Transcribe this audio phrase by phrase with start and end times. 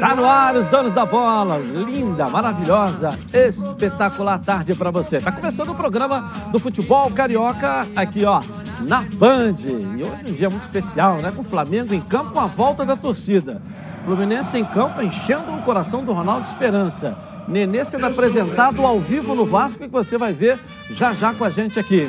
[0.00, 1.58] Está no ar os donos da bola.
[1.58, 5.18] Linda, maravilhosa, espetacular tarde para você.
[5.18, 8.40] Está começando o programa do futebol carioca aqui, ó,
[8.80, 9.56] na Band.
[9.58, 11.30] E hoje é um dia muito especial, né?
[11.30, 13.60] Com o Flamengo em campo com a volta da torcida.
[14.06, 17.14] Fluminense em campo enchendo o coração do Ronaldo Esperança.
[17.46, 20.58] Nenê sendo apresentado ao vivo no Vasco e que você vai ver
[20.92, 22.08] já já com a gente aqui.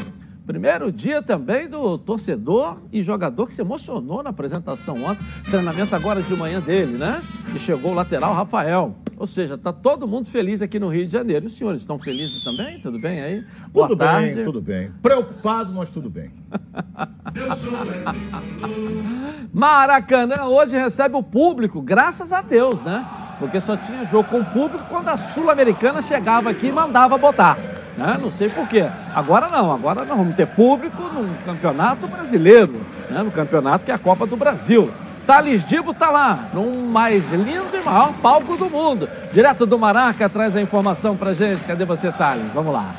[0.52, 5.24] Primeiro dia também do torcedor e jogador que se emocionou na apresentação ontem.
[5.46, 7.22] Treinamento agora de manhã dele, né?
[7.56, 8.94] E chegou o lateral Rafael.
[9.16, 11.46] Ou seja, tá todo mundo feliz aqui no Rio de Janeiro.
[11.46, 12.82] E os senhores estão felizes também?
[12.82, 13.46] Tudo bem aí?
[13.72, 14.36] Boa tudo tarde.
[14.36, 14.92] bem, tudo bem.
[15.02, 16.30] Preocupado, mas tudo bem.
[19.54, 23.08] Maracanã hoje recebe o público, graças a Deus, né?
[23.40, 27.81] Porque só tinha jogo com o público quando a Sul-Americana chegava aqui e mandava botar.
[27.98, 28.18] Né?
[28.22, 28.86] Não sei porquê.
[29.14, 33.22] Agora não, agora nós vamos ter público no campeonato brasileiro, né?
[33.22, 34.92] no campeonato que é a Copa do Brasil.
[35.26, 39.08] Thales Dibo está lá, no mais lindo e maior palco do mundo.
[39.32, 41.64] Direto do Maraca, traz a informação pra gente.
[41.64, 42.52] Cadê você, Thales?
[42.54, 42.92] Vamos lá.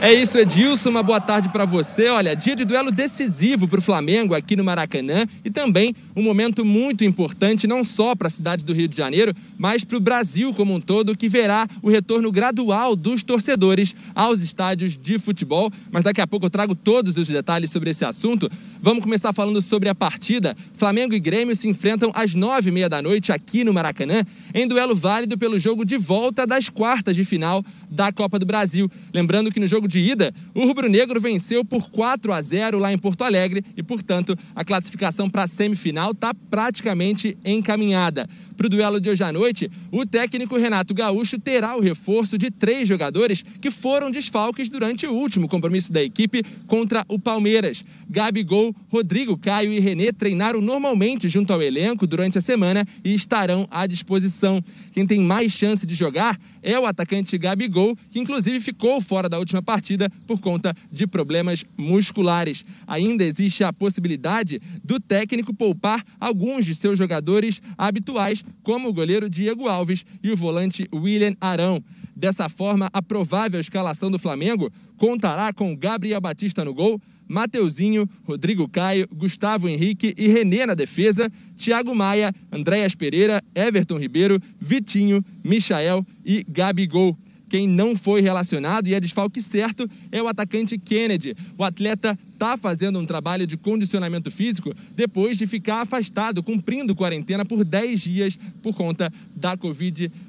[0.00, 0.90] É isso, Edilson.
[0.90, 2.08] Uma boa tarde para você.
[2.08, 6.64] Olha, dia de duelo decisivo para o Flamengo aqui no Maracanã e também um momento
[6.64, 10.54] muito importante não só para a cidade do Rio de Janeiro, mas para o Brasil
[10.54, 15.68] como um todo, que verá o retorno gradual dos torcedores aos estádios de futebol.
[15.90, 18.48] Mas daqui a pouco eu trago todos os detalhes sobre esse assunto.
[18.80, 20.56] Vamos começar falando sobre a partida.
[20.74, 24.68] Flamengo e Grêmio se enfrentam às nove e meia da noite aqui no Maracanã, em
[24.68, 28.88] duelo válido pelo jogo de volta das quartas de final da Copa do Brasil.
[29.12, 32.98] Lembrando que no jogo de ida, o rubro-negro venceu por 4 a 0 lá em
[32.98, 38.28] Porto Alegre e, portanto, a classificação para a semifinal está praticamente encaminhada.
[38.56, 42.50] Para o duelo de hoje à noite, o técnico Renato Gaúcho terá o reforço de
[42.50, 47.84] três jogadores que foram desfalques durante o último compromisso da equipe contra o Palmeiras.
[48.10, 53.66] Gabigol, Rodrigo Caio e René treinaram normalmente junto ao elenco durante a semana e estarão
[53.70, 54.62] à disposição.
[54.92, 59.38] Quem tem mais chance de jogar é o atacante Gabigol, que inclusive ficou fora da
[59.38, 62.64] última partida por conta de problemas musculares.
[62.86, 69.28] Ainda existe a possibilidade do técnico poupar alguns de seus jogadores habituais como o goleiro
[69.28, 71.82] Diego Alves e o volante William Arão.
[72.14, 78.66] Dessa forma, a provável escalação do Flamengo contará com Gabriel Batista no gol, Mateuzinho, Rodrigo
[78.68, 86.04] Caio, Gustavo Henrique e Renê na defesa, Thiago Maia, Andréas Pereira, Everton Ribeiro, Vitinho, Michael
[86.24, 87.16] e Gabigol.
[87.48, 91.34] Quem não foi relacionado e é desfalque certo é o atacante Kennedy.
[91.56, 97.44] O atleta está fazendo um trabalho de condicionamento físico depois de ficar afastado, cumprindo quarentena
[97.44, 100.27] por 10 dias por conta da Covid-19.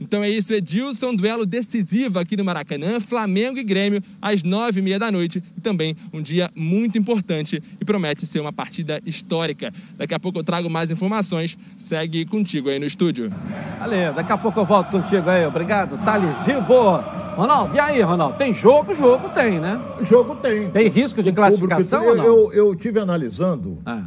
[0.00, 4.82] Então é isso, Edilson, duelo decisivo aqui no Maracanã, Flamengo e Grêmio, às nove e
[4.82, 5.42] meia da noite.
[5.56, 9.72] E também um dia muito importante e promete ser uma partida histórica.
[9.96, 11.56] Daqui a pouco eu trago mais informações.
[11.78, 13.32] Segue contigo aí no estúdio.
[13.78, 15.44] Valeu, daqui a pouco eu volto contigo aí.
[15.46, 17.22] Obrigado, Thales Dibo.
[17.34, 18.36] Ronaldo, e aí, Ronaldo?
[18.36, 18.94] Tem jogo?
[18.94, 19.80] Jogo tem, né?
[20.02, 20.70] Jogo tem.
[20.70, 22.24] Tem risco de classificação ou não?
[22.24, 24.04] Eu, eu tive analisando ah.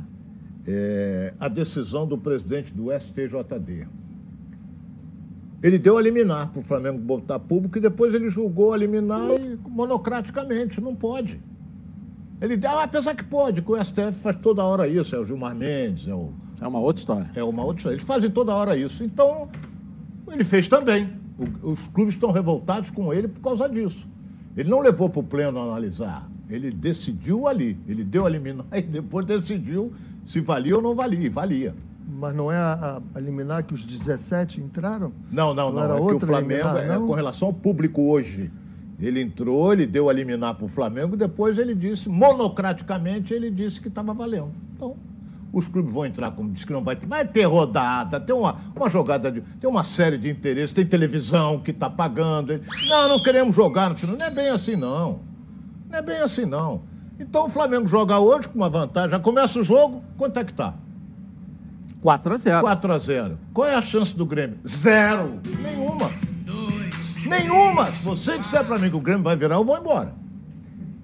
[0.67, 3.87] é, a decisão do presidente do STJD.
[5.65, 9.31] Ele deu a liminar para o Flamengo botar público e depois ele julgou a liminar
[9.31, 10.79] e, monocraticamente.
[10.79, 11.41] Não pode.
[12.39, 15.55] Ele deu, apesar que pode, que o STF faz toda hora isso, é o Gilmar
[15.55, 16.31] Mendes, é o.
[16.61, 17.31] É uma outra história.
[17.33, 17.95] É uma outra história.
[17.95, 19.03] Eles fazem toda hora isso.
[19.03, 19.49] Então,
[20.31, 21.09] ele fez também.
[21.63, 24.07] O, os clubes estão revoltados com ele por causa disso.
[24.55, 26.29] Ele não levou para o pleno analisar.
[26.47, 27.75] Ele decidiu ali.
[27.87, 29.91] Ele deu a liminar e depois decidiu
[30.27, 31.25] se valia ou não valia.
[31.25, 31.73] E valia.
[32.07, 35.11] Mas não é a, a liminar que os 17 entraram?
[35.31, 35.73] Não, não, não.
[35.73, 35.83] não.
[35.83, 38.51] Era é outra que o Flamengo liminar, é com relação ao público hoje.
[38.99, 43.81] Ele entrou, ele deu a liminar para o Flamengo, depois ele disse, monocraticamente, ele disse
[43.81, 44.51] que estava valendo.
[44.73, 44.95] Então,
[45.51, 48.57] os clubes vão entrar, como diz que não vai ter, vai ter rodada, tem uma,
[48.75, 52.61] uma jogada, de, tem uma série de interesses, tem televisão que está pagando.
[52.87, 54.17] Não, não queremos jogar no final.
[54.17, 55.19] Não é bem assim, não.
[55.89, 56.83] Não é bem assim, não.
[57.19, 60.51] Então o Flamengo joga hoje com uma vantagem, já começa o jogo, quanto é que
[60.51, 60.75] está?
[62.05, 64.57] 4 a 0 4 a 0 Qual é a chance do Grêmio?
[64.67, 65.39] Zero.
[65.63, 66.11] Nenhuma.
[67.25, 67.85] Nenhuma.
[67.87, 70.13] Se você disser para mim que o Grêmio vai virar, eu vou embora.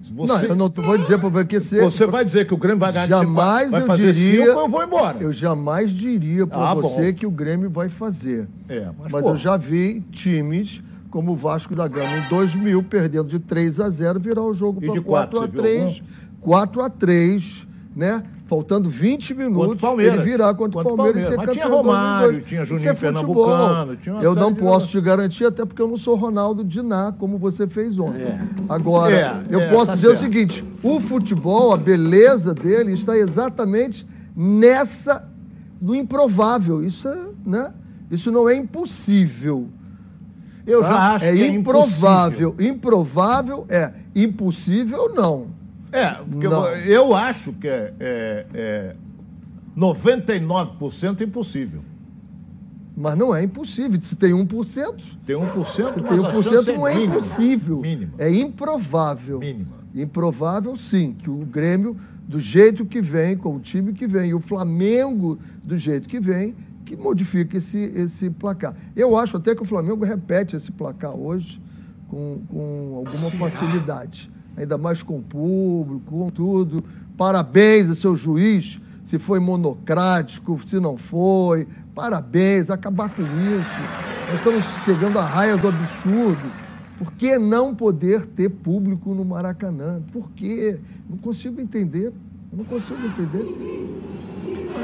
[0.00, 0.26] Você...
[0.26, 1.80] Não, eu não vou dizer para que você.
[1.80, 4.46] Você vai dizer que o Grêmio vai ganhar Jamais vai eu diria.
[4.46, 5.18] Cinco, eu vou embora.
[5.20, 7.18] Eu jamais diria para ah, você bom.
[7.18, 8.48] que o Grêmio vai fazer.
[8.68, 13.26] É, mas, mas eu já vi times como o Vasco da Gama em 2000 perdendo
[13.26, 16.02] de 3 a 0 virar o jogo para 4 a 3,
[16.40, 17.66] 4 a 3,
[17.96, 18.22] né?
[18.52, 21.54] Faltando 20 minutos, ele virar contra, o Palmeiras, e ser campeão.
[21.54, 23.96] Tinha Romário, tinha Juninho é Pernambucano.
[23.96, 27.66] Tinha eu não posso te garantir, até porque eu não sou Ronaldo Diná, como você
[27.66, 28.24] fez ontem.
[28.24, 28.38] É.
[28.68, 30.18] Agora, é, eu é, posso tá dizer certo.
[30.18, 34.06] o seguinte: o futebol, a beleza dele está exatamente
[34.36, 35.26] nessa
[35.80, 36.84] do improvável.
[36.84, 37.72] Isso é, né?
[38.10, 39.66] Isso não é impossível.
[40.66, 40.88] Eu tá?
[40.88, 42.54] já acho é que é improvável.
[42.60, 45.61] Improvável é impossível não.
[45.92, 46.66] É, porque não.
[46.68, 48.96] Eu, eu, acho que é, é, é
[49.76, 51.82] 99% impossível.
[52.96, 54.00] Mas não é impossível.
[54.00, 54.46] Se tem 1%.
[55.26, 57.80] Tem 1%, se tem 1% é não é, mínima, impossível.
[57.80, 58.12] Mínima.
[58.18, 59.38] É improvável.
[59.38, 59.82] Mínima.
[59.94, 61.96] Improvável, sim, que o Grêmio,
[62.26, 66.18] do jeito que vem, com o time que vem, e o Flamengo, do jeito que
[66.18, 66.54] vem,
[66.84, 68.74] que modifique esse, esse placar.
[68.96, 71.60] Eu acho até que o Flamengo repete esse placar hoje
[72.08, 74.30] com, com alguma facilidade.
[74.56, 76.84] Ainda mais com o público, com tudo.
[77.16, 81.66] Parabéns ao seu juiz se foi monocrático, se não foi.
[81.94, 83.82] Parabéns, acabar com isso.
[84.28, 86.50] Nós estamos chegando à raia do absurdo.
[86.98, 90.00] Por que não poder ter público no Maracanã?
[90.12, 90.78] Por quê?
[91.10, 92.12] Não consigo entender.
[92.52, 93.46] Não consigo entender.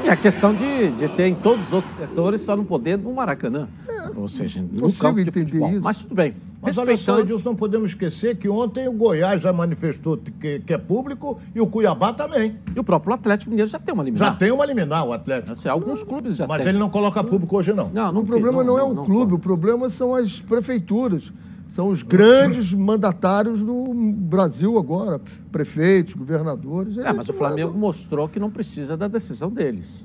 [0.05, 3.13] É a questão de, de ter em todos os outros setores, só não poder no
[3.13, 3.67] Maracanã.
[3.87, 5.69] É, Ou seja, no campo de futebol.
[5.69, 5.81] Isso.
[5.81, 6.35] Mas tudo bem.
[6.61, 10.73] Mas olha só, Edilson, não podemos esquecer que ontem o Goiás já manifestou que, que,
[10.73, 12.57] é público e o Cuiabá também.
[12.75, 14.31] E o próprio Atlético Mineiro já tem uma liminar.
[14.31, 15.53] Já tem uma liminar, o Atlético.
[15.53, 16.69] Assim, alguns clubes já Mas tem.
[16.69, 17.89] ele não coloca público hoje, não.
[17.89, 21.31] Não, não o problema não, não, é o não, clube, o problema são as prefeituras.
[21.69, 25.21] São os grandes mandatários do Brasil agora,
[25.51, 26.97] prefeitos, governadores.
[26.97, 30.03] É, mas o Flamengo mostrou que não precisa da decisão deles.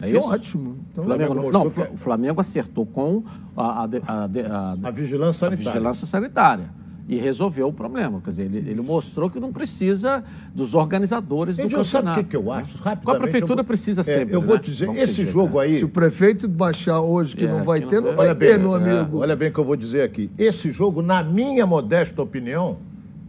[0.00, 0.26] É isso?
[0.26, 0.78] ótimo.
[0.90, 3.22] Então, Flamengo, não, não, o Flamengo acertou com
[3.54, 5.72] a, a, a, a vigilância sanitária.
[5.72, 6.79] vigilância sanitária
[7.10, 8.20] e resolveu o problema.
[8.20, 10.22] Quer dizer, ele, ele mostrou que não precisa
[10.54, 11.88] dos organizadores do campeonato.
[11.88, 12.78] Sabe o que, que eu acho?
[12.78, 14.28] Rapidamente, a prefeitura vou, precisa ser.
[14.30, 14.60] É, eu vou né?
[14.62, 15.74] dizer, Vamos esse jogo aí...
[15.74, 18.58] Se o prefeito baixar hoje que é, não vai que ter, não, vai ter, bem,
[18.60, 19.16] meu amigo.
[19.16, 20.30] É, olha bem o que eu vou dizer aqui.
[20.38, 22.78] Esse jogo, na minha modesta opinião,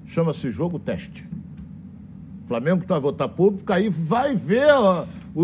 [0.06, 1.28] chama-se jogo teste.
[2.44, 4.68] O Flamengo vai votar público, aí vai ver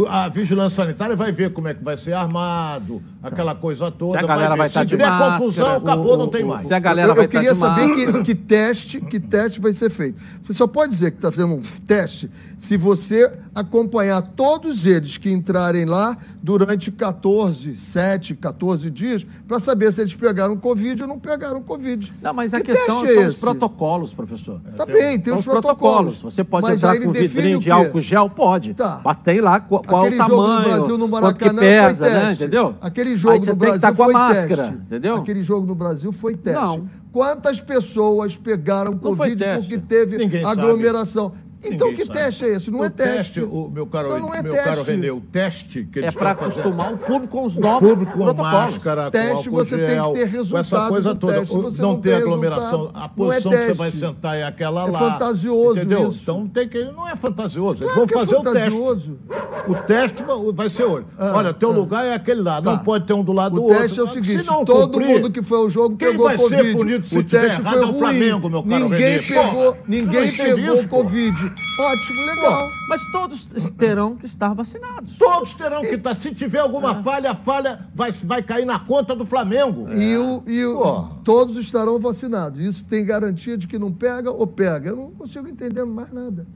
[0.10, 4.20] a vigilância sanitária vai ver como é que vai ser armado, aquela coisa toda.
[4.20, 6.68] Se a galera vai, vai estar de tiver máscara, confusão, acabou, o, não tem mais.
[6.68, 9.90] Se a galera eu, vai eu queria saber que, que, teste, que teste vai ser
[9.90, 10.22] feito.
[10.42, 15.32] Você só pode dizer que está fazendo um teste se você acompanhar todos eles que
[15.32, 21.18] entrarem lá durante 14, 7, 14 dias, para saber se eles pegaram Covid ou não
[21.18, 22.14] pegaram Covid.
[22.22, 23.30] Não, mas a que questão é são esse?
[23.30, 24.62] os protocolos, professor.
[24.76, 26.18] Tá é, bem, tem os protocolos.
[26.18, 26.22] protocolos.
[26.22, 28.30] Você pode mas entrar com vidrinho de álcool gel?
[28.30, 28.74] Pode.
[28.74, 29.02] Tá.
[29.04, 32.14] Mas tem lá qual, qual Aquele o tamanho, jogo do Brasil no Maracanã pesa, foi
[32.14, 32.14] né?
[32.14, 32.28] teste.
[32.28, 32.34] Né?
[32.34, 32.76] Entendeu?
[32.82, 34.74] Aquele jogo no Brasil tá foi máscara, teste.
[34.74, 35.16] Entendeu?
[35.16, 36.60] Aquele jogo no Brasil foi teste.
[36.60, 36.90] Não.
[37.12, 41.32] Quantas pessoas pegaram Covid porque teve Ninguém aglomeração?
[41.32, 41.47] Sabe.
[41.64, 42.20] Então, Ninguém que sabe.
[42.20, 42.72] teste é esse?
[42.72, 43.42] Não o é teste.
[43.42, 44.70] O meu caro, então, não é meu teste.
[44.70, 47.94] caro Renê, o teste que eles É para acostumar o público com os novos o
[47.94, 48.52] público com protocolos.
[48.52, 50.62] máscara, teste com você gel, tem que ter resultado.
[50.62, 51.40] essa coisa toda.
[51.40, 52.92] Teste, não, não ter aglomeração.
[52.94, 55.00] A posição é que você vai sentar é aquela é lá.
[55.00, 56.08] É fantasioso entendeu?
[56.08, 56.22] isso.
[56.22, 56.84] Então tem que.
[56.86, 57.84] Não é fantasioso.
[57.84, 59.20] Eles claro vão é fazer fantasioso.
[59.68, 59.74] o teste.
[59.74, 60.24] O teste
[60.54, 61.06] vai ser hoje.
[61.18, 62.62] Ah, Olha, teu ah, lugar é aquele lá.
[62.62, 62.72] Tá.
[62.72, 63.78] Não pode ter um do lado o do outro.
[63.78, 66.48] O teste é o seguinte: todo mundo que foi ao jogo pegou Covid.
[66.50, 68.00] Quem vai ser punido se o teste foi ruim.
[68.00, 71.47] Flamengo, meu caro Ninguém pegou, ninguém pegou Covid.
[71.80, 72.70] Ótimo, legal.
[72.90, 73.46] Mas todos
[73.78, 75.18] terão que estar vacinados.
[75.18, 76.14] Todos terão que estar.
[76.14, 77.04] Se tiver alguma é.
[77.04, 79.92] falha, a falha vai, vai cair na conta do Flamengo.
[79.94, 82.60] E, o, e o, todos estarão vacinados.
[82.60, 84.90] Isso tem garantia de que não pega ou pega.
[84.90, 86.48] Eu não consigo entender mais nada.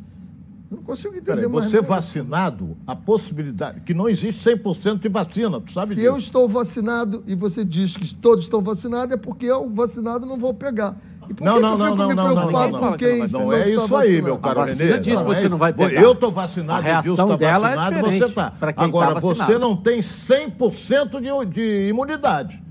[0.72, 1.88] Eu não consigo entender Peraí, mais você nada.
[1.88, 3.82] vacinado, a possibilidade.
[3.82, 6.08] que não existe 100% de vacina, tu sabe Se disso.
[6.08, 10.38] eu estou vacinado e você diz que todos estão vacinados, é porque eu, vacinado, não
[10.38, 10.96] vou pegar.
[11.40, 14.64] Não, não, não, não, não, não, não, não, quem não é isso aí, meu caro
[14.64, 15.00] Renê.
[15.00, 16.02] diz você não vai pegar.
[16.02, 18.54] Eu estou vacinado, a Edilson está é vacinado, é você está.
[18.78, 22.62] Agora, você não tem 100% de, de imunidade.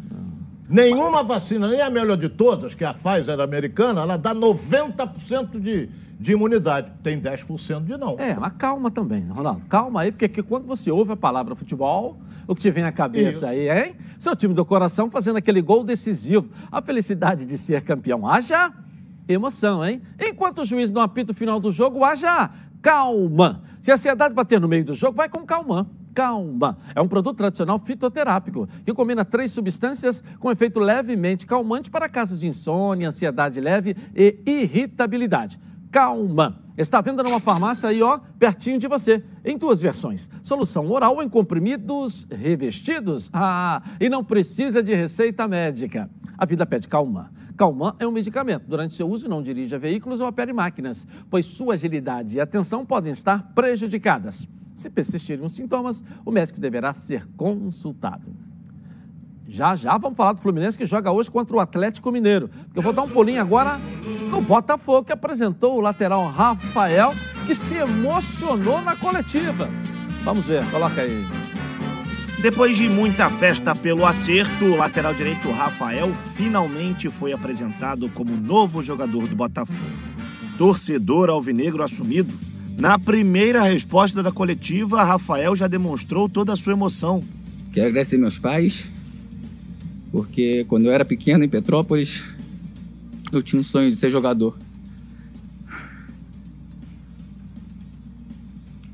[0.69, 5.59] Nenhuma vacina, nem a melhor de todas, que é a Pfizer americana, ela dá 90%
[5.59, 5.88] de,
[6.19, 6.93] de imunidade.
[7.02, 8.17] Tem 10% de não.
[8.19, 9.62] É, mas calma também, Ronaldo.
[9.69, 12.19] Calma aí, porque quando você ouve a palavra futebol,
[12.50, 13.47] o que te vem à cabeça Isso.
[13.47, 13.95] aí, hein?
[14.19, 16.50] Seu time do coração fazendo aquele gol decisivo.
[16.71, 18.26] A felicidade de ser campeão.
[18.26, 18.73] Haja
[19.28, 20.02] emoção, hein?
[20.19, 22.50] Enquanto o juiz não apita o final do jogo, haja
[22.83, 23.62] calma.
[23.80, 25.88] Se a ansiedade bater no meio do jogo, vai com calma.
[26.12, 26.76] Calma.
[26.92, 32.40] É um produto tradicional fitoterápico que combina três substâncias com efeito levemente calmante para casos
[32.40, 35.57] de insônia, ansiedade leve e irritabilidade.
[35.90, 36.62] Calma.
[36.78, 40.30] Está vendo numa farmácia aí, ó, pertinho de você, em duas versões.
[40.42, 43.28] Solução oral em comprimidos revestidos.
[43.32, 46.09] Ah, e não precisa de receita médica.
[46.38, 47.30] A vida pede calma.
[47.56, 48.66] Calman é um medicamento.
[48.66, 53.12] Durante seu uso, não dirija veículos ou opere máquinas, pois sua agilidade e atenção podem
[53.12, 54.49] estar prejudicadas.
[54.75, 58.35] Se persistirem os sintomas, o médico deverá ser consultado.
[59.47, 62.49] Já já vamos falar do Fluminense que joga hoje contra o Atlético Mineiro.
[62.75, 63.78] Eu vou dar um pulinho agora
[64.30, 67.12] no Botafogo, que apresentou o lateral Rafael,
[67.46, 69.68] que se emocionou na coletiva.
[70.22, 71.26] Vamos ver, coloca aí.
[72.40, 78.82] Depois de muita festa pelo acerto, o lateral direito Rafael finalmente foi apresentado como novo
[78.82, 79.78] jogador do Botafogo.
[80.56, 82.32] Torcedor alvinegro assumido,
[82.78, 87.22] na primeira resposta da coletiva, Rafael já demonstrou toda a sua emoção.
[87.75, 88.87] Quero agradecer meus pais,
[90.10, 92.25] porque quando eu era pequeno em Petrópolis,
[93.32, 94.56] eu tinha um sonho de ser jogador.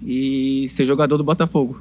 [0.05, 1.81] E ser jogador do Botafogo.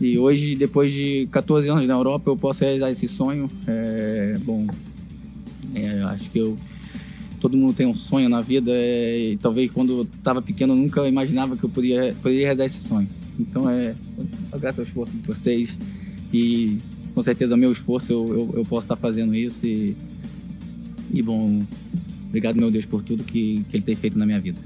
[0.00, 3.50] E hoje, depois de 14 anos na Europa, eu posso realizar esse sonho.
[3.66, 4.66] É, bom,
[5.74, 6.56] é, acho que eu,
[7.38, 10.76] todo mundo tem um sonho na vida é, e talvez quando eu estava pequeno eu
[10.76, 13.08] nunca imaginava que eu poderia, poderia realizar esse sonho.
[13.38, 13.94] Então, é,
[14.58, 15.78] graças ao esforço de vocês
[16.32, 16.78] e
[17.14, 19.94] com certeza, meu esforço, eu, eu, eu posso estar fazendo isso e,
[21.12, 21.62] e, bom,
[22.28, 24.60] obrigado, meu Deus, por tudo que, que Ele tem feito na minha vida.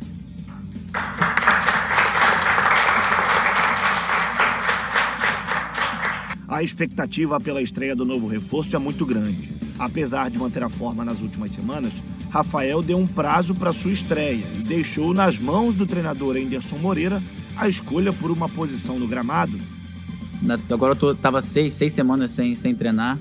[6.47, 9.51] A expectativa pela estreia do novo reforço é muito grande.
[9.79, 11.93] Apesar de manter a forma nas últimas semanas,
[12.31, 17.21] Rafael deu um prazo para sua estreia e deixou nas mãos do treinador Anderson Moreira
[17.57, 19.59] a escolha por uma posição no gramado.
[20.71, 23.19] Agora eu estava seis, seis semanas sem, sem treinar.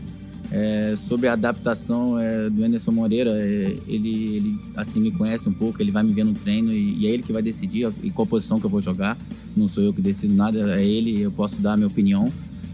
[0.56, 5.54] É, sobre a adaptação é, do Anderson Moreira, é, ele, ele assim me conhece um
[5.54, 8.12] pouco, ele vai me ver no treino e, e, é ele que vai decidir em
[8.12, 9.18] qual posição que eu vou jogar.
[9.58, 12.32] Não sou eu que decido nada, é ele, eu posso dar a minha opinião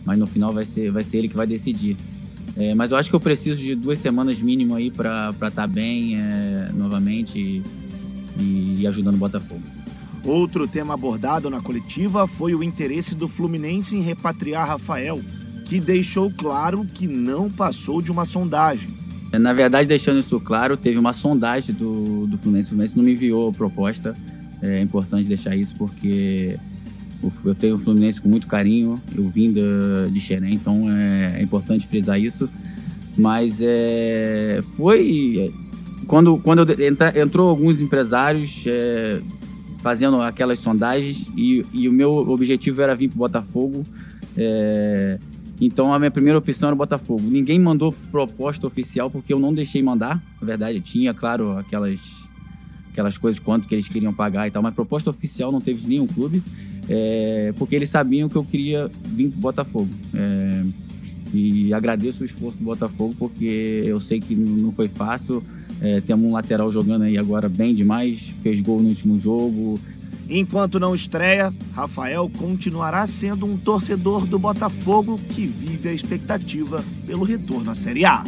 [0.10, 1.96] mas no final vai ser, vai ser ele que vai decidir.
[2.58, 5.68] É, mas eu acho que eu preciso de duas semanas mínimo aí para estar tá
[5.68, 7.64] bem é, novamente
[8.40, 9.62] e, e ajudando o Botafogo.
[10.26, 15.22] Outro tema abordado na coletiva foi o interesse do Fluminense em repatriar Rafael,
[15.70, 18.90] que deixou claro que não passou de uma sondagem.
[19.32, 22.68] É, na verdade, deixando isso claro, teve uma sondagem do, do Fluminense.
[22.68, 24.16] O Fluminense não me enviou proposta.
[24.64, 26.58] É importante deixar isso porque
[27.46, 31.44] eu tenho o Fluminense com muito carinho, eu vim da, de Xerém, então é, é,
[31.44, 32.50] importante frisar isso.
[33.16, 35.54] Mas é, foi.
[36.08, 39.20] Quando, quando entra, entrou alguns empresários é,
[39.84, 43.84] fazendo aquelas sondagens e, e, o meu objetivo era vir para o Botafogo.
[44.36, 45.20] É,
[45.60, 47.22] então a minha primeira opção era o Botafogo.
[47.24, 50.22] Ninguém mandou proposta oficial porque eu não deixei mandar.
[50.42, 52.30] Na verdade, tinha, claro, aquelas,
[52.92, 56.08] aquelas coisas quanto que eles queriam pagar e tal, mas proposta oficial não teve nenhum
[56.08, 56.42] clube
[56.90, 59.90] é, porque eles sabiam que eu queria vir para o Botafogo.
[60.14, 60.64] É,
[61.32, 65.44] e agradeço o esforço do Botafogo, porque eu sei que não foi fácil.
[65.80, 69.80] É, temos um lateral jogando aí agora bem demais, fez gol no último jogo.
[70.30, 77.24] Enquanto não estreia, Rafael continuará sendo um torcedor do Botafogo que vive a expectativa pelo
[77.24, 78.24] retorno à Série A.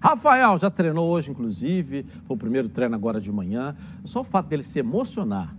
[0.00, 3.76] Rafael já treinou hoje, inclusive, foi o primeiro treino agora de manhã.
[4.04, 5.54] Só o fato dele se emocionar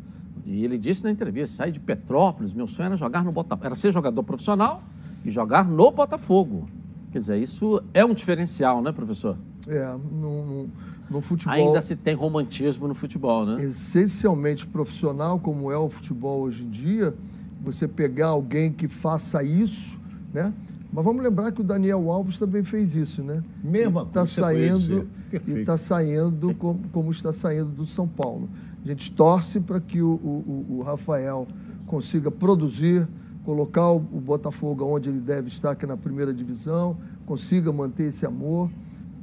[0.48, 3.76] e ele disse na entrevista: saí de Petrópolis, meu sonho era jogar no Botafogo, era
[3.76, 4.82] ser jogador profissional
[5.24, 6.68] e jogar no Botafogo.
[7.12, 9.38] Quer dizer, isso é um diferencial, né, professor?
[9.68, 10.70] É, no, no,
[11.10, 11.54] no, futebol.
[11.54, 13.64] Ainda se tem romantismo no futebol, né?
[13.64, 17.14] Essencialmente profissional, como é o futebol hoje em dia,
[17.62, 20.00] você pegar alguém que faça isso,
[20.34, 20.54] né?
[20.92, 23.44] Mas vamos lembrar que o Daniel Alves também fez isso, né?
[23.64, 25.08] Mesmo está saindo
[25.46, 28.50] e está saindo como, como, está saindo do São Paulo.
[28.84, 31.46] A gente torce para que o, o, o, Rafael
[31.86, 33.08] consiga produzir,
[33.44, 38.06] colocar o, o Botafogo onde ele deve estar, que é na primeira divisão, consiga manter
[38.06, 38.70] esse amor,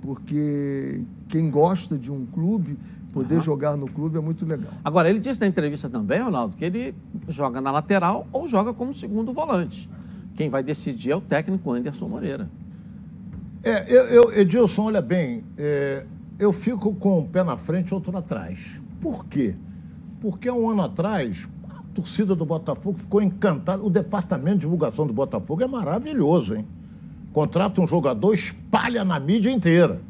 [0.04, 2.76] porque quem gosta de um clube
[3.14, 3.40] Poder uhum.
[3.40, 4.72] jogar no clube é muito legal.
[4.84, 6.92] Agora, ele disse na entrevista também, Ronaldo, que ele
[7.28, 9.88] joga na lateral ou joga como segundo volante.
[10.34, 12.50] Quem vai decidir é o técnico Anderson Moreira.
[13.62, 16.04] É, eu, eu Edilson, olha bem, é,
[16.40, 18.82] eu fico com um pé na frente e outro atrás.
[19.00, 19.54] Por quê?
[20.20, 23.80] Porque há um ano atrás, a torcida do Botafogo ficou encantada.
[23.80, 26.66] O departamento de divulgação do Botafogo é maravilhoso, hein?
[27.34, 30.00] Contrata um jogador, espalha na mídia inteira.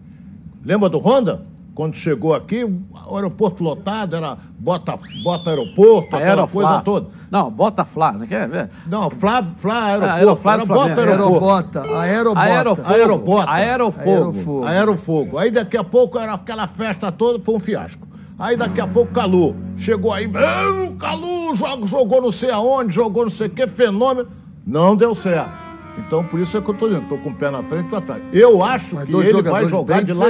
[0.62, 1.42] Lembra do Honda?
[1.74, 6.62] Quando chegou aqui, o aeroporto lotado, era bota, bota aeroporto, aquela Aeroflá.
[6.62, 7.06] coisa toda.
[7.30, 8.70] Não, bota Flá, não quer ver?
[8.86, 10.14] Não, Flá, Flá aeroporto.
[10.14, 11.78] Aeroflá, era bota aeroporto.
[11.78, 12.40] Aerobota, aerobota.
[12.40, 12.88] Aerofogo.
[12.92, 13.50] Aerobota.
[13.50, 14.10] Aerofogo.
[14.10, 14.64] Aerofogo.
[14.66, 15.38] Aerofogo.
[15.38, 18.06] Aí daqui a pouco era aquela festa toda, foi um fiasco.
[18.38, 19.56] Aí daqui a pouco Calu.
[19.78, 24.28] Chegou aí, o Calu jogou, jogou não sei aonde, jogou não sei o que, fenômeno.
[24.66, 25.63] Não deu certo.
[25.98, 27.96] Então, por isso é que eu tô dizendo, tô com o pé na frente e
[27.96, 28.22] atrás.
[28.32, 30.26] Eu acho Mas que ele vai jogar de lá.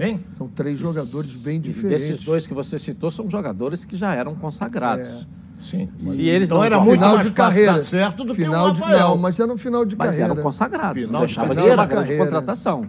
[0.00, 0.20] Hein?
[0.36, 2.04] São três jogadores bem diferentes.
[2.04, 5.06] Esses dois que você citou são jogadores que já eram consagrados.
[5.08, 5.38] É.
[5.58, 5.88] Sim.
[5.98, 9.16] Se eles então era muito final de carreira certo do final que o de Não,
[9.16, 10.28] mas era no final de mas carreira.
[10.28, 11.02] Mas eram consagrados.
[11.02, 12.88] Final de, carreira, de, de contratação.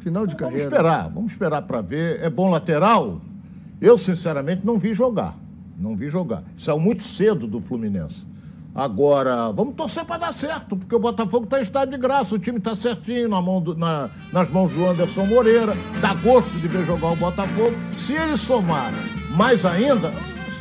[0.00, 0.64] Final de carreira.
[0.64, 2.20] Vamos esperar, vamos esperar para ver.
[2.20, 3.20] É bom lateral?
[3.80, 5.34] Eu, sinceramente, não vi jogar.
[5.78, 6.44] Não vi jogar.
[6.56, 8.26] Saiu muito cedo do Fluminense.
[8.74, 12.38] Agora, vamos torcer para dar certo, porque o Botafogo está em estado de graça, o
[12.38, 16.68] time está certinho na mão do, na, nas mãos do Anderson Moreira, dá gosto de
[16.68, 17.76] ver jogar o Botafogo.
[17.92, 18.90] Se ele somar
[19.36, 20.10] mais ainda,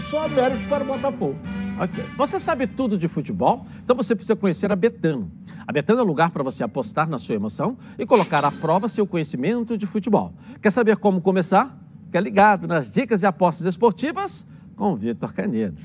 [0.09, 1.37] só méritos para o Botafogo.
[1.79, 2.03] Ok.
[2.17, 3.65] Você sabe tudo de futebol?
[3.83, 5.31] Então você precisa conhecer a Betano.
[5.65, 8.89] A Betano é o lugar para você apostar na sua emoção e colocar à prova
[8.89, 10.33] seu conhecimento de futebol.
[10.61, 11.77] Quer saber como começar?
[12.07, 15.81] Fica ligado nas dicas e apostas esportivas com o Vitor Canedo.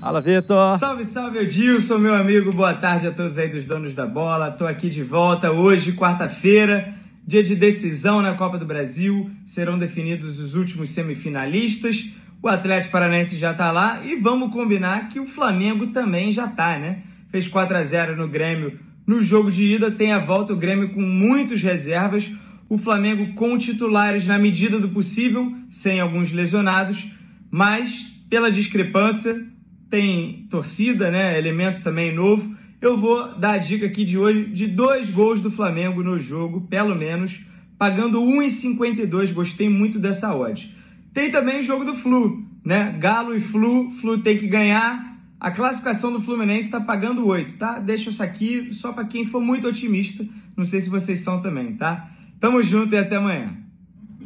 [0.00, 0.78] Fala, Vitor.
[0.78, 2.52] Salve, salve, Edilson, meu amigo.
[2.52, 4.52] Boa tarde a todos aí dos donos da bola.
[4.52, 6.94] Tô aqui de volta hoje, quarta-feira,
[7.26, 9.28] dia de decisão na Copa do Brasil.
[9.44, 12.12] Serão definidos os últimos semifinalistas.
[12.40, 16.78] O Atlético Paranaense já tá lá e vamos combinar que o Flamengo também já tá,
[16.78, 17.02] né?
[17.30, 20.90] Fez 4 a 0 no Grêmio no jogo de ida, tem a volta o Grêmio
[20.90, 22.30] com muitos reservas.
[22.68, 27.10] O Flamengo com titulares na medida do possível, sem alguns lesionados,
[27.50, 29.57] mas pela discrepância
[29.88, 31.38] tem torcida, né?
[31.38, 32.56] Elemento também novo.
[32.80, 36.60] Eu vou dar a dica aqui de hoje de dois gols do Flamengo no jogo,
[36.62, 39.32] pelo menos, pagando 1,52.
[39.32, 40.74] Gostei muito dessa odd.
[41.12, 42.96] Tem também o jogo do Flu, né?
[42.98, 45.18] Galo e Flu, Flu tem que ganhar.
[45.40, 47.78] A classificação do Fluminense está pagando 8, tá?
[47.78, 50.26] Deixa isso aqui só para quem for muito otimista.
[50.56, 52.10] Não sei se vocês são também, tá?
[52.40, 53.56] Tamo junto e até amanhã.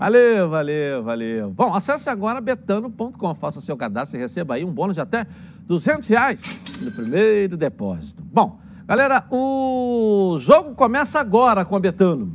[0.03, 1.51] Valeu, valeu, valeu.
[1.53, 5.25] Bom, acesse agora betano.com, faça seu cadastro e receba aí um bônus de até
[5.69, 8.21] 200 reais no primeiro depósito.
[8.21, 12.35] Bom, galera, o jogo começa agora com a Betano.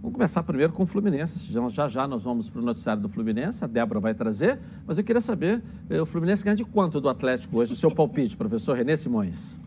[0.00, 1.52] Vamos começar primeiro com o Fluminense.
[1.52, 4.58] Já já, já nós vamos para o noticiário do Fluminense, a Débora vai trazer.
[4.86, 7.74] Mas eu queria saber, eh, o Fluminense ganha de quanto do Atlético hoje?
[7.74, 9.60] O seu palpite, professor Renê Simões.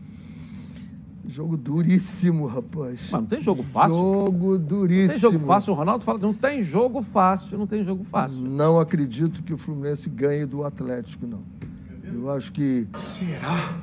[1.26, 3.08] Jogo duríssimo, rapaz.
[3.10, 3.96] Mas não tem jogo fácil?
[3.96, 5.12] Jogo duríssimo.
[5.12, 5.72] Não tem jogo fácil?
[5.72, 8.38] O Ronaldo fala, não tem jogo fácil, não tem jogo fácil.
[8.38, 11.42] Não acredito que o Fluminense ganhe do Atlético, não.
[12.12, 12.86] Eu acho que.
[12.96, 13.78] Será?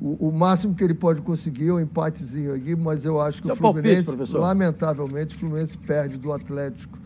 [0.00, 3.48] O, o máximo que ele pode conseguir é um empatezinho aqui, mas eu acho que
[3.48, 6.98] Seu o Fluminense, palpite, lamentavelmente, o Fluminense perde do Atlético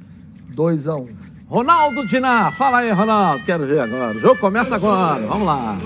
[0.54, 1.08] 2 a 1 um.
[1.46, 4.16] Ronaldo Diná, fala aí, Ronaldo, quero ver agora.
[4.16, 5.78] O jogo começa agora, vamos lá.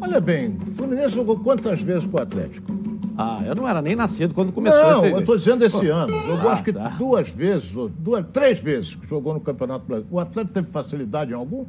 [0.00, 2.72] Olha bem, o Fluminense jogou quantas vezes com o Atlético?
[3.18, 5.10] Ah, eu não era nem nascido quando começou não, esse...
[5.10, 5.92] eu estou dizendo esse Pô.
[5.92, 6.14] ano.
[6.14, 6.88] Eu ah, acho que tá.
[6.90, 10.14] duas vezes, duas, três vezes que jogou no Campeonato Brasileiro.
[10.14, 11.64] O Atlético teve facilidade em algum?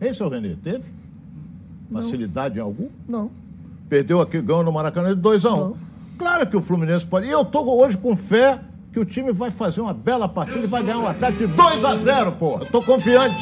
[0.00, 0.56] Hein, seu Renê?
[0.56, 0.84] Teve?
[1.90, 2.02] Não.
[2.02, 2.88] Facilidade em algum?
[3.08, 3.30] Não.
[3.88, 5.74] Perdeu aqui, ganhou no Maracanã de 2 a 1 um.
[6.18, 7.26] Claro que o Fluminense pode.
[7.26, 8.60] E eu estou hoje com fé
[8.92, 11.84] que o time vai fazer uma bela partida e vai ganhar um ataque de 2
[11.84, 12.64] a 0 porra.
[12.64, 13.34] Estou confiante.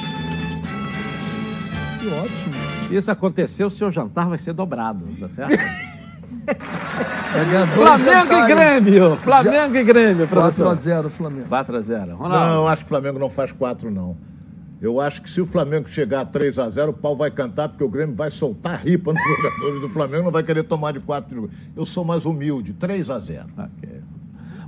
[2.00, 2.54] Que ótimo.
[2.88, 5.52] Se isso acontecer, o seu jantar vai ser dobrado, tá certo?
[7.74, 9.16] Flamengo e Grêmio.
[9.16, 10.76] Flamengo e Grêmio, professor.
[10.76, 11.48] 4x0 Flamengo.
[11.48, 12.14] 4x0.
[12.14, 12.54] Ronaldo.
[12.54, 14.16] Não, acho que o Flamengo não faz 4, não.
[14.80, 17.68] Eu acho que se o Flamengo chegar a 3 a 0 o pau vai cantar,
[17.68, 20.98] porque o Grêmio vai soltar ripa nos jogadores do Flamengo, não vai querer tomar de
[20.98, 24.00] 4 Eu sou mais humilde, 3 a 0 Ok.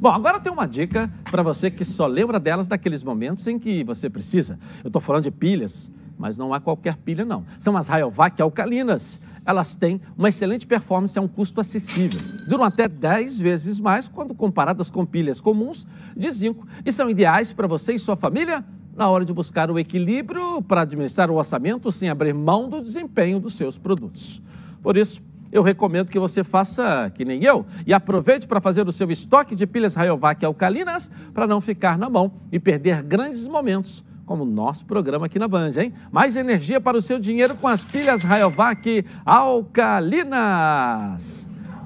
[0.01, 3.83] Bom, agora tem uma dica para você que só lembra delas naqueles momentos em que
[3.83, 4.59] você precisa.
[4.85, 5.91] Eu estou falando de pilhas,
[6.25, 7.45] mas não há qualquer pilha, não.
[7.59, 9.21] São as Rayovac alcalinas.
[9.45, 12.19] Elas têm uma excelente performance a um custo acessível.
[12.49, 17.53] Duram até 10 vezes mais quando comparadas com pilhas comuns de zinco e são ideais
[17.53, 18.65] para você e sua família
[18.97, 23.39] na hora de buscar o equilíbrio para administrar o orçamento sem abrir mão do desempenho
[23.39, 24.41] dos seus produtos.
[24.83, 25.21] Por isso,
[25.53, 29.55] eu recomendo que você faça que nem eu e aproveite para fazer o seu estoque
[29.55, 34.47] de pilhas Rayovac alcalinas para não ficar na mão e perder grandes momentos como o
[34.47, 35.93] nosso programa aqui na Band, hein?
[36.11, 40.75] Mais energia para o seu dinheiro com as pilhas Rayovac alcalinas.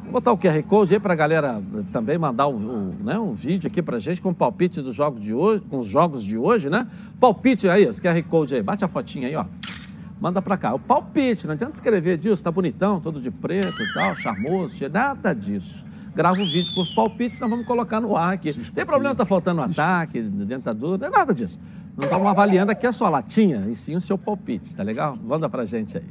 [0.04, 3.34] Vou botar o QR Code aí para a galera também mandar o, o, né, um
[3.34, 6.38] vídeo aqui para gente com o palpite dos jogos de hoje, com os jogos de
[6.38, 6.86] hoje, né?
[7.20, 9.44] Palpite aí, esse QR Code aí, bate a fotinha aí, ó.
[10.18, 10.74] Manda para cá.
[10.74, 15.34] O palpite, não adianta escrever disso, tá bonitão, todo de preto e tal, charmoso, nada
[15.34, 15.84] disso.
[16.14, 18.52] Grava um vídeo com os palpites, nós vamos colocar no ar aqui.
[18.72, 21.58] Tem problema, tá faltando um ataque, dentadura, não é nada disso.
[21.98, 25.16] Não estamos avaliando aqui a sua latinha, e sim o seu palpite, tá legal?
[25.20, 26.04] Manda pra gente aí.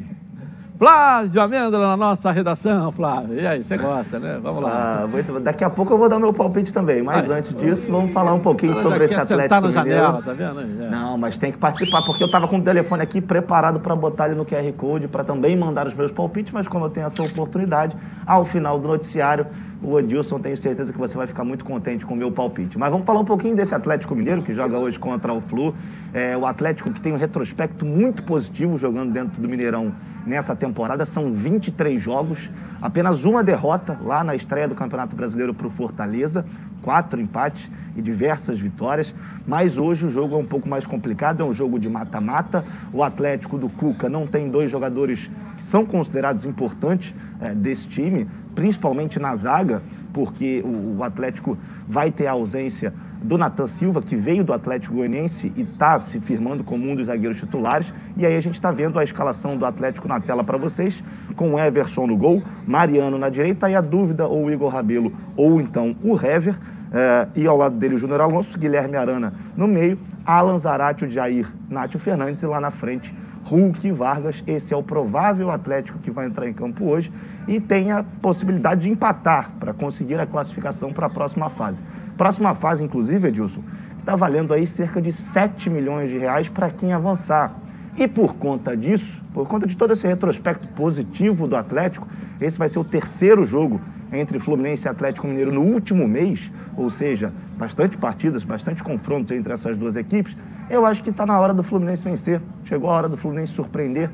[0.78, 3.40] Flávio Amêndola na nossa redação, Flávio.
[3.40, 4.38] E aí, você gosta, né?
[4.44, 5.04] Vamos lá.
[5.04, 8.12] Ah, muito, daqui a pouco eu vou dar meu palpite também, mas antes disso, vamos
[8.12, 10.60] falar um pouquinho mas sobre esse Atlético na janela, tá vendo?
[10.60, 10.90] É.
[10.90, 14.28] Não, mas tem que participar, porque eu estava com o telefone aqui preparado para botar
[14.28, 17.24] ele no QR Code, para também mandar os meus palpites, mas como eu tenho essa
[17.24, 17.96] oportunidade,
[18.26, 19.48] ao final do noticiário,
[19.82, 22.78] o Edilson, tenho certeza que você vai ficar muito contente com o meu palpite.
[22.78, 25.74] Mas vamos falar um pouquinho desse Atlético Mineiro, que joga hoje contra o Flu.
[26.14, 29.94] É, o Atlético que tem um retrospecto muito positivo jogando dentro do Mineirão
[30.26, 31.06] nessa temporada.
[31.06, 32.50] São 23 jogos,
[32.82, 36.46] apenas uma derrota lá na estreia do Campeonato Brasileiro para o Fortaleza,
[36.82, 39.14] quatro empates e diversas vitórias.
[39.46, 42.66] Mas hoje o jogo é um pouco mais complicado, é um jogo de mata-mata.
[42.92, 48.28] O Atlético do Cuca não tem dois jogadores que são considerados importantes é, desse time,
[48.58, 51.56] principalmente na zaga, porque o, o Atlético
[51.88, 52.92] vai ter a ausência
[53.22, 57.06] do Natan Silva, que veio do Atlético Goianiense e está se firmando como um dos
[57.06, 57.94] zagueiros titulares.
[58.18, 61.04] E aí a gente está vendo a escalação do Atlético na tela para vocês,
[61.36, 65.96] com Everson no gol, Mariano na direita e a dúvida ou Igor Rabelo ou então
[66.04, 66.56] o Hever.
[66.92, 71.10] É, e ao lado dele o Júnior Alonso, Guilherme Arana no meio, Alan Zarate, o
[71.12, 73.14] Jair, Nátio Fernandes e lá na frente
[73.48, 74.44] Hulk e Vargas.
[74.46, 77.12] Esse é o provável Atlético que vai entrar em campo hoje
[77.48, 81.82] e tem a possibilidade de empatar para conseguir a classificação para a próxima fase.
[82.18, 83.64] Próxima fase, inclusive, Edilson,
[84.00, 87.56] está valendo aí cerca de 7 milhões de reais para quem avançar.
[87.98, 92.08] E por conta disso, por conta de todo esse retrospecto positivo do Atlético,
[92.40, 93.82] esse vai ser o terceiro jogo
[94.12, 99.52] entre Fluminense e Atlético Mineiro no último mês, ou seja, bastante partidas, bastante confrontos entre
[99.52, 100.36] essas duas equipes.
[100.70, 102.42] Eu acho que está na hora do Fluminense vencer.
[102.66, 104.10] Chegou a hora do Fluminense surpreender.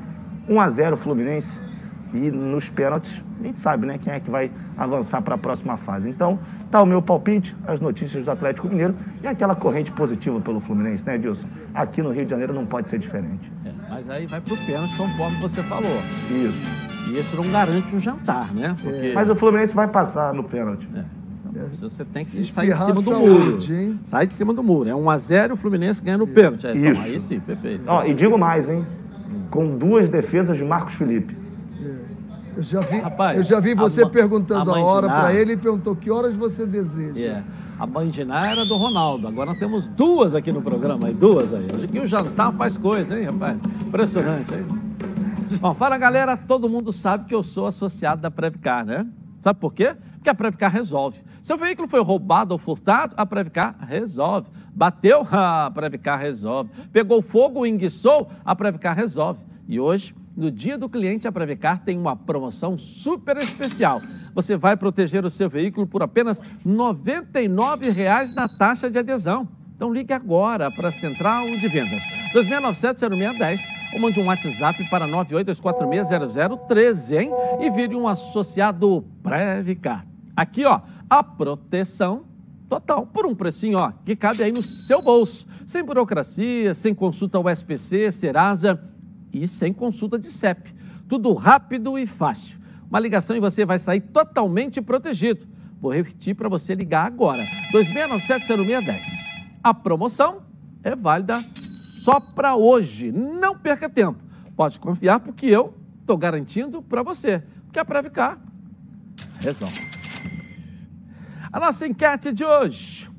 [0.48, 1.60] 1 a 0 Fluminense.
[2.12, 5.76] E nos pênaltis, a gente sabe, né, quem é que vai avançar para a próxima
[5.76, 6.08] fase.
[6.08, 6.38] Então,
[6.70, 11.04] tá o meu palpite, as notícias do Atlético Mineiro e aquela corrente positiva pelo Fluminense,
[11.04, 11.48] né, Edilson?
[11.74, 13.52] Aqui no Rio de Janeiro não pode ser diferente.
[13.64, 15.96] É, mas aí vai pro pênalti, conforme você falou.
[16.30, 17.10] Isso.
[17.10, 18.76] E isso não garante um jantar, né?
[18.80, 19.12] Porque...
[19.12, 20.88] Mas o Fluminense vai passar no pênalti.
[20.94, 21.02] É.
[21.80, 23.58] Você tem que Se sair de cima do muro.
[23.70, 24.00] Hein?
[24.02, 24.88] Sai de cima do muro.
[24.88, 26.66] É 1 a 0 o Fluminense ganha no pênalti.
[26.66, 27.84] É, então, aí sim, perfeito.
[27.86, 28.84] Ó, e digo mais, hein?
[29.50, 31.44] Com duas defesas de Marcos Felipe.
[32.56, 35.54] Eu já vi, Rapaz, eu já vi você a, perguntando a, a hora para ele
[35.54, 37.18] e perguntou que horas você deseja.
[37.18, 37.40] Yeah.
[37.40, 39.26] É, a Bandiná era do Ronaldo.
[39.26, 41.66] Agora nós temos duas aqui no programa, aí, duas aí.
[41.74, 43.58] Hoje aqui o jantar faz coisa, hein, rapaz?
[43.84, 44.66] Impressionante, hein?
[45.60, 49.04] Bom, fala galera, todo mundo sabe que eu sou associado da Previcar, né?
[49.44, 49.94] Sabe por quê?
[50.14, 51.22] Porque a Previcar resolve.
[51.42, 54.48] Seu veículo foi roubado ou furtado, a Previcar resolve.
[54.74, 56.70] Bateu, a Previcar resolve.
[56.90, 59.44] Pegou fogo, enguiçou, a Previcar resolve.
[59.68, 64.00] E hoje no Dia do Cliente, a Previcar tem uma promoção super especial.
[64.34, 69.46] Você vai proteger o seu veículo por apenas R$ 99,00 na taxa de adesão.
[69.76, 72.02] Então ligue agora para a Central de Vendas
[72.32, 77.30] 2697-0610 ou mande um WhatsApp para 982460013, hein?
[77.60, 80.04] E vire um associado Previcar.
[80.36, 82.24] Aqui, ó, a proteção
[82.68, 85.46] total, por um precinho, ó, que cabe aí no seu bolso.
[85.64, 88.82] Sem burocracia, sem consulta ao SPC, Serasa
[89.32, 90.74] e sem consulta de CEP.
[91.08, 92.58] Tudo rápido e fácil.
[92.90, 95.46] Uma ligação e você vai sair totalmente protegido.
[95.80, 97.44] Vou repetir para você ligar agora.
[97.72, 99.02] 2697-0610.
[99.62, 100.42] A promoção
[100.82, 101.38] é válida
[102.04, 103.10] só para hoje.
[103.10, 104.22] Não perca tempo.
[104.54, 107.42] Pode confiar porque eu estou garantindo para você.
[107.64, 108.38] Porque a Previcar
[109.40, 109.80] resolve.
[111.50, 113.10] A nossa enquete de hoje.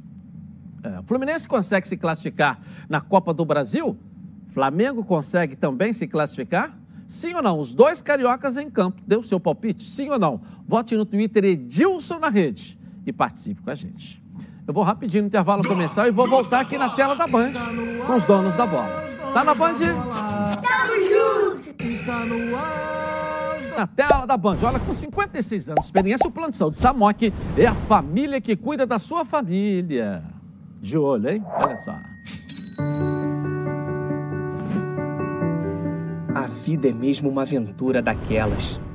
[0.84, 3.98] É, o Fluminense consegue se classificar na Copa do Brasil?
[4.50, 6.78] Flamengo consegue também se classificar?
[7.08, 7.60] Sim ou não?
[7.60, 9.02] Os dois cariocas em campo.
[9.18, 9.84] O seu palpite?
[9.84, 10.42] Sim ou não?
[10.68, 14.24] Vote no Twitter Edilson na rede e participe com a gente.
[14.68, 17.52] Eu vou rapidinho no intervalo comercial e vou voltar aqui na tela da Band
[18.06, 19.06] com os donos da bola.
[19.32, 19.76] Tá na Band?
[23.78, 24.58] Na tela da Band.
[24.64, 28.56] Olha, com 56 anos de experiência, o plano de saúde Samok é a família que
[28.56, 30.24] cuida da sua família.
[30.82, 31.44] De olho, hein?
[31.46, 31.92] Olha só.
[36.34, 38.82] A vida é mesmo uma aventura daquelas.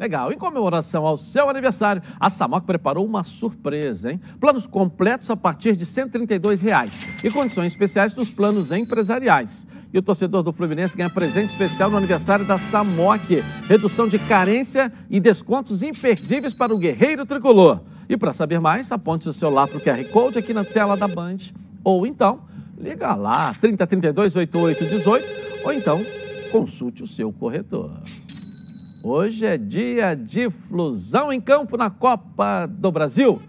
[0.00, 0.32] Legal.
[0.32, 4.18] Em comemoração ao seu aniversário, a Samoc preparou uma surpresa, hein?
[4.40, 9.66] Planos completos a partir de 132 reais, e condições especiais dos planos empresariais.
[9.92, 13.20] E o torcedor do Fluminense ganha presente especial no aniversário da Samoc.
[13.68, 17.82] Redução de carência e descontos imperdíveis para o guerreiro tricolor.
[18.08, 21.06] E para saber mais, aponte o celular para o QR Code aqui na tela da
[21.06, 21.36] Band.
[21.84, 22.40] Ou então,
[22.78, 26.02] liga lá, 3032 8818, ou então
[26.50, 27.90] consulte o seu corretor.
[29.02, 33.40] Hoje é dia de flusão em campo na Copa do Brasil.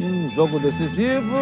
[0.00, 1.36] Um jogo decisivo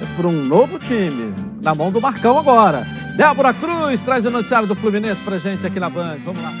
[0.00, 2.86] é para um novo time, na mão do Marcão agora.
[3.14, 6.16] Débora Cruz traz o noticiário do Fluminense pra gente aqui na Band.
[6.24, 6.52] Vamos lá.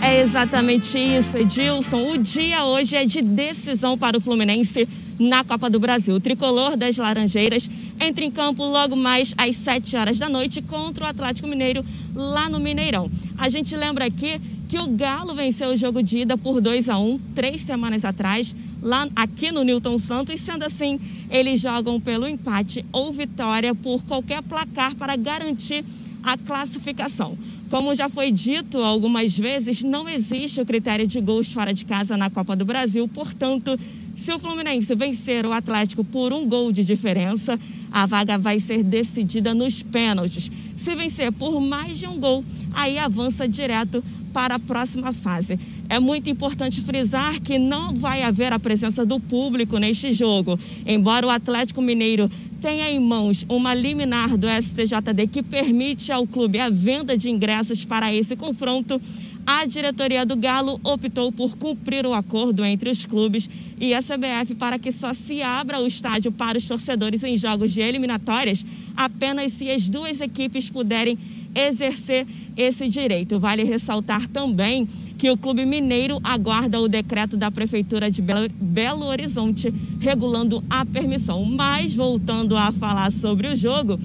[0.00, 2.12] É exatamente isso, Edilson.
[2.12, 4.88] O dia hoje é de decisão para o Fluminense
[5.18, 6.14] na Copa do Brasil.
[6.14, 7.68] O tricolor das Laranjeiras
[8.00, 12.48] entra em campo logo mais às 7 horas da noite contra o Atlético Mineiro lá
[12.48, 13.10] no Mineirão.
[13.36, 16.98] A gente lembra aqui que o Galo venceu o jogo de ida por 2 a
[16.98, 20.40] 1 três semanas atrás, lá aqui no Newton Santos.
[20.40, 20.98] Sendo assim,
[21.30, 25.84] eles jogam pelo empate ou vitória por qualquer placar para garantir
[26.22, 27.36] a classificação.
[27.70, 32.16] Como já foi dito algumas vezes, não existe o critério de gols fora de casa
[32.16, 33.78] na Copa do Brasil, portanto,
[34.16, 37.58] se o Fluminense vencer o Atlético por um gol de diferença,
[37.90, 40.50] a vaga vai ser decidida nos pênaltis.
[40.76, 45.58] Se vencer por mais de um gol, aí avança direto para a próxima fase.
[45.88, 50.58] É muito importante frisar que não vai haver a presença do público neste jogo.
[50.86, 56.58] Embora o Atlético Mineiro tenha em mãos uma liminar do STJD que permite ao clube
[56.58, 59.00] a venda de ingressos para esse confronto,
[59.46, 64.54] a diretoria do Galo optou por cumprir o acordo entre os clubes e a CBF
[64.54, 68.64] para que só se abra o estádio para os torcedores em jogos de eliminatórias
[68.96, 71.18] apenas se as duas equipes puderem
[71.54, 73.38] exercer esse direito.
[73.38, 79.72] Vale ressaltar também que o Clube Mineiro aguarda o decreto da Prefeitura de Belo Horizonte
[80.00, 81.44] regulando a permissão.
[81.44, 83.98] Mas, voltando a falar sobre o jogo,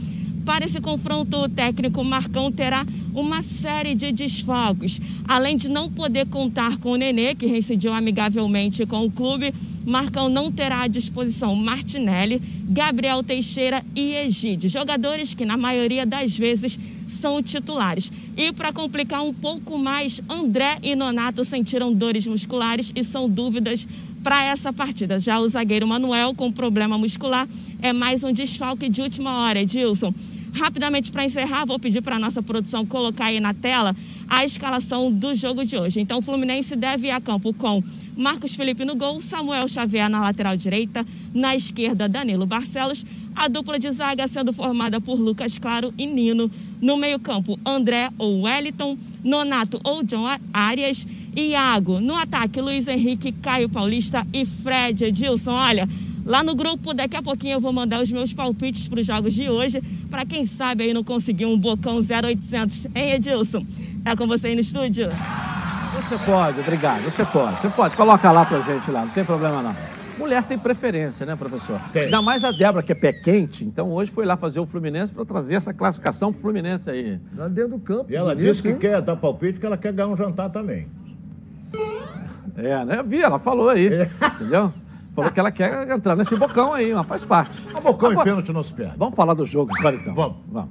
[0.49, 2.83] para esse confronto, o técnico Marcão terá
[3.13, 4.99] uma série de desfalques.
[5.27, 9.53] Além de não poder contar com o Nenê, que reincidiu amigavelmente com o clube,
[9.85, 16.35] Marcão não terá à disposição Martinelli, Gabriel Teixeira e Egide, jogadores que na maioria das
[16.35, 18.11] vezes são titulares.
[18.35, 23.87] E para complicar um pouco mais, André e Nonato sentiram dores musculares e são dúvidas
[24.23, 25.19] para essa partida.
[25.19, 27.47] Já o zagueiro Manuel, com problema muscular,
[27.81, 30.11] é mais um desfalque de última hora, Edilson.
[30.53, 33.95] Rapidamente para encerrar, vou pedir para a nossa produção colocar aí na tela
[34.27, 35.99] a escalação do jogo de hoje.
[35.99, 37.83] Então, o Fluminense deve ir a campo com
[38.19, 43.79] Marcos Felipe no gol, Samuel Xavier na lateral direita, na esquerda Danilo Barcelos, a dupla
[43.79, 49.79] de zaga sendo formada por Lucas Claro e Nino, no meio-campo André ou Wellington, Nonato
[49.85, 55.51] ou John Arias, Iago, no ataque Luiz Henrique, Caio Paulista e Fred Edilson.
[55.51, 55.87] Olha,
[56.29, 56.93] lá no grupo.
[56.93, 60.23] Daqui a pouquinho eu vou mandar os meus palpites para os jogos de hoje, para
[60.23, 62.85] quem sabe aí não conseguir um bocão 0800.
[62.95, 63.65] Hein, Edilson?
[64.05, 65.09] É com você aí no estúdio?
[65.09, 67.03] Você pode, obrigado.
[67.03, 67.59] Você pode.
[67.59, 67.97] Você pode.
[67.97, 69.75] Coloca lá pra gente lá, não tem problema não.
[70.17, 71.79] Mulher tem preferência, né, professor?
[71.93, 72.03] Tem.
[72.03, 73.63] Ainda mais a Débora, que é pé quente.
[73.63, 77.19] Então hoje foi lá fazer o Fluminense para trazer essa classificação pro Fluminense aí.
[77.35, 78.11] Lá dentro do campo.
[78.11, 78.77] E ela disse que hein?
[78.77, 80.87] quer dar palpite, que ela quer ganhar um jantar também.
[82.57, 82.99] É, né?
[82.99, 83.87] Eu vi, ela falou aí.
[83.87, 84.09] É.
[84.35, 84.73] Entendeu?
[85.19, 87.59] Falou que ela quer entrar nesse bocão aí, mas faz parte.
[87.77, 88.93] O bocão Agora, e pênalti não se perde.
[88.97, 90.13] Vamos falar do jogo agora então.
[90.13, 90.37] Vamos.
[90.51, 90.69] Vamos.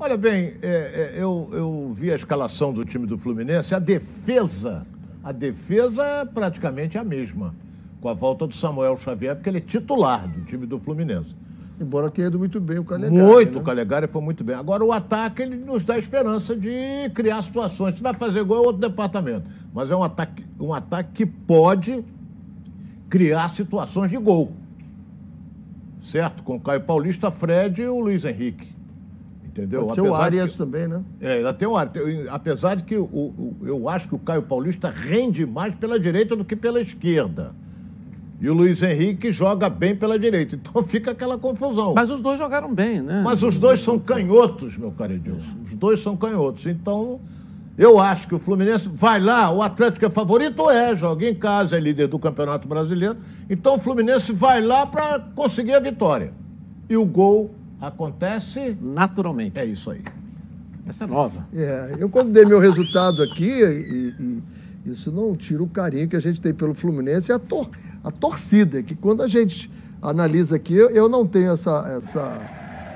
[0.00, 4.86] Olha bem, é, é, eu, eu vi a escalação do time do Fluminense, a defesa,
[5.24, 7.52] a defesa é praticamente a mesma,
[8.00, 11.34] com a volta do Samuel Xavier, porque ele é titular do time do Fluminense.
[11.80, 13.22] Embora tenha ido muito bem o Calegari.
[13.22, 13.60] Muito, né?
[13.60, 14.54] o Calegari foi muito bem.
[14.54, 16.70] Agora, o ataque, ele nos dá esperança de
[17.14, 17.96] criar situações.
[17.96, 19.48] Se vai fazer gol, é outro departamento.
[19.72, 22.04] Mas é um ataque, um ataque que pode
[23.08, 24.52] criar situações de gol.
[26.00, 26.42] Certo?
[26.42, 28.78] Com o Caio Paulista, Fred e o Luiz Henrique.
[29.44, 29.82] Entendeu?
[29.86, 31.02] Pode ser o Arias que, também, né?
[31.20, 32.28] É, ainda tem o Arias.
[32.28, 36.36] Apesar de que o, o, eu acho que o Caio Paulista rende mais pela direita
[36.36, 37.54] do que pela esquerda.
[38.40, 40.54] E o Luiz Henrique joga bem pela direita.
[40.54, 41.92] Então fica aquela confusão.
[41.94, 43.20] Mas os dois jogaram bem, né?
[43.24, 45.56] Mas os dois são canhotos, meu caro Edilson.
[45.64, 46.66] Os dois são canhotos.
[46.66, 47.20] Então,
[47.78, 51.76] eu acho que o Fluminense vai lá, o Atlético é favorito, é, joga em casa,
[51.76, 53.16] é líder do Campeonato Brasileiro.
[53.48, 56.32] Então o Fluminense vai lá para conseguir a vitória.
[56.90, 59.60] E o gol acontece naturalmente.
[59.60, 60.02] É isso aí.
[60.88, 61.46] Essa é nova.
[61.54, 64.42] É, eu quando dei meu resultado aqui, e, e,
[64.90, 67.70] isso não tira o carinho que a gente tem pelo Fluminense, é a, tor
[68.02, 69.70] a torcida, que quando a gente
[70.02, 72.40] analisa aqui, eu não tenho essa, essa,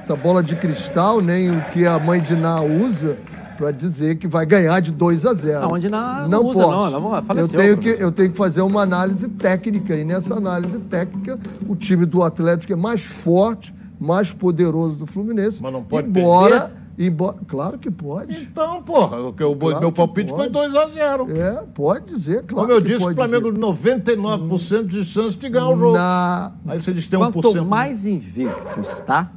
[0.00, 3.16] essa bola de cristal, nem o que a mãe de Ná usa
[3.56, 5.60] para dizer que vai ganhar de 2 a 0.
[5.60, 7.00] Não, não, não usa, posso.
[7.00, 10.78] Não, faleceu, eu, tenho que, eu tenho que fazer uma análise técnica, e nessa análise
[10.80, 11.38] técnica,
[11.68, 15.62] o time do Atlético é mais forte, mais poderoso do Fluminense.
[15.62, 16.82] Mas não pode embora, perder?
[16.98, 18.42] Embora, claro que pode.
[18.42, 22.68] Então, porra, o, o claro meu palpite foi 2 a 0 É, pode dizer, claro.
[22.68, 23.66] Como eu disse, o Flamengo dizer.
[23.66, 25.94] 99% de chance de ganhar o jogo.
[25.94, 26.52] Na...
[26.66, 27.32] Aí você diz que tem 1%.
[27.32, 29.32] Quanto mais invicto está,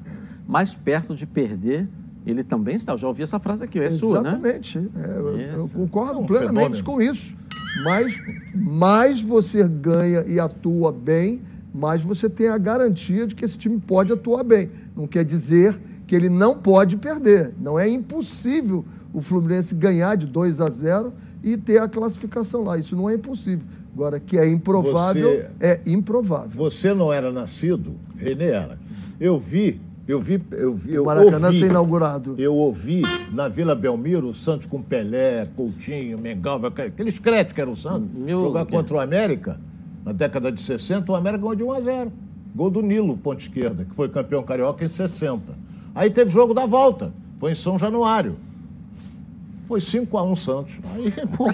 [0.47, 1.87] mais perto de perder
[2.25, 2.93] ele também está.
[2.93, 4.29] Eu já ouvi essa frase aqui, é sua, né?
[4.29, 4.77] Exatamente.
[4.95, 6.83] É, eu, eu, concordo um plenamente fenômeno.
[6.83, 7.35] com isso.
[7.83, 8.21] Mas
[8.53, 11.41] mais você ganha e atua bem,
[11.73, 14.71] mas você tem a garantia de que esse time pode atuar bem.
[14.95, 17.53] Não quer dizer que ele não pode perder.
[17.59, 22.77] Não é impossível o Fluminense ganhar de 2 a 0 e ter a classificação lá.
[22.77, 23.65] Isso não é impossível.
[23.93, 26.49] Agora, que é improvável, você, é improvável.
[26.49, 28.77] Você não era nascido, Renê era.
[29.19, 32.35] Eu vi, eu vi, eu vi, o Maracanã ouvi, ser inaugurado.
[32.37, 37.71] Eu ouvi na Vila Belmiro o Santos com Pelé, Coutinho, Mengão, aqueles créditos que eram
[37.71, 39.59] o Santos, Meu jogar contra o América
[40.05, 42.11] na década de 60, o América ganhou de 1 a 0.
[42.55, 45.41] Gol do Nilo, ponta esquerda, que foi campeão carioca em 60.
[45.95, 48.35] Aí teve jogo da volta, foi em São Januário.
[49.65, 50.79] Foi 5 a 1 Santos.
[50.93, 51.49] Aí, pô.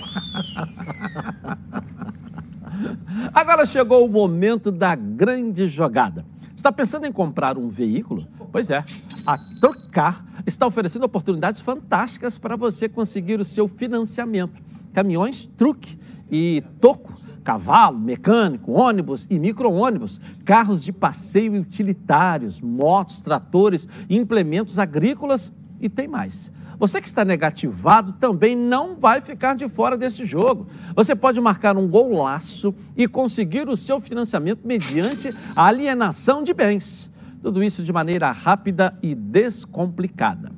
[3.34, 6.26] Agora chegou o momento da grande jogada.
[6.54, 8.28] Está pensando em comprar um veículo?
[8.52, 8.84] Pois é,
[9.28, 14.62] a Trocar está oferecendo oportunidades fantásticas para você conseguir o seu financiamento.
[14.92, 15.98] Caminhões, truque
[16.30, 25.52] e toco, cavalo, mecânico, ônibus e micro-ônibus, carros de passeio utilitários, motos, tratores, implementos agrícolas
[25.80, 26.52] e tem mais.
[26.78, 30.68] Você que está negativado também não vai ficar de fora desse jogo.
[30.96, 37.11] Você pode marcar um golaço e conseguir o seu financiamento mediante a alienação de bens.
[37.42, 40.52] Tudo isso de maneira rápida e descomplicada.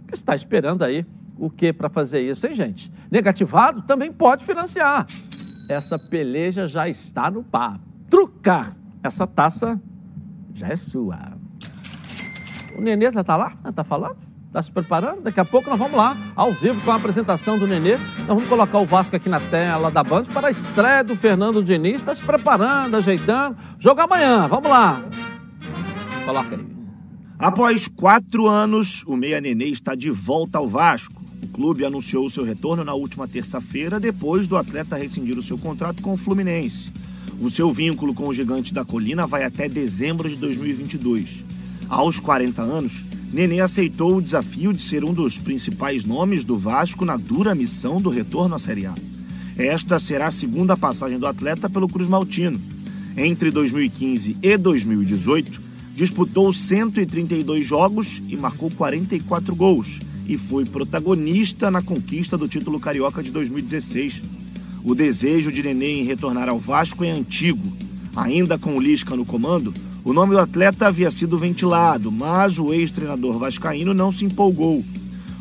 [0.09, 1.05] que está esperando aí
[1.39, 2.93] o que para fazer isso, hein, gente?
[3.11, 5.07] Negativado também pode financiar.
[5.69, 7.81] Essa peleja já está no par.
[8.09, 8.77] Trucar.
[9.03, 9.81] Essa taça
[10.55, 11.33] já é sua.
[12.77, 13.57] O Nenê já está lá?
[13.67, 14.17] Está falando?
[14.47, 15.23] Está se preparando?
[15.23, 17.97] Daqui a pouco nós vamos lá, ao vivo, com a apresentação do Nenê.
[17.97, 21.63] Nós vamos colocar o Vasco aqui na tela da Band para a estreia do Fernando
[21.63, 21.97] Diniz.
[21.97, 23.57] Está se preparando, ajeitando.
[23.79, 25.03] Jogo amanhã, vamos lá.
[26.25, 26.67] Coloca aí.
[27.39, 31.24] Após quatro anos, o Meia Nenê está de volta ao Vasco.
[31.55, 36.13] Clube anunciou seu retorno na última terça-feira, depois do atleta rescindir o seu contrato com
[36.13, 36.91] o Fluminense.
[37.41, 41.45] O seu vínculo com o Gigante da Colina vai até dezembro de 2022.
[41.89, 47.05] Aos 40 anos, Nenê aceitou o desafio de ser um dos principais nomes do Vasco
[47.05, 48.95] na dura missão do retorno à Série A.
[49.57, 52.61] Esta será a segunda passagem do atleta pelo Cruz Maltino.
[53.17, 55.61] Entre 2015 e 2018,
[55.95, 63.23] disputou 132 jogos e marcou 44 gols, e foi protagonista na conquista do título carioca
[63.23, 64.23] de 2016.
[64.83, 67.73] O desejo de Nenê em retornar ao Vasco é antigo.
[68.17, 69.73] Ainda com o Lisca no comando,
[70.05, 74.85] o nome do atleta havia sido ventilado, mas o ex-treinador vascaíno não se empolgou.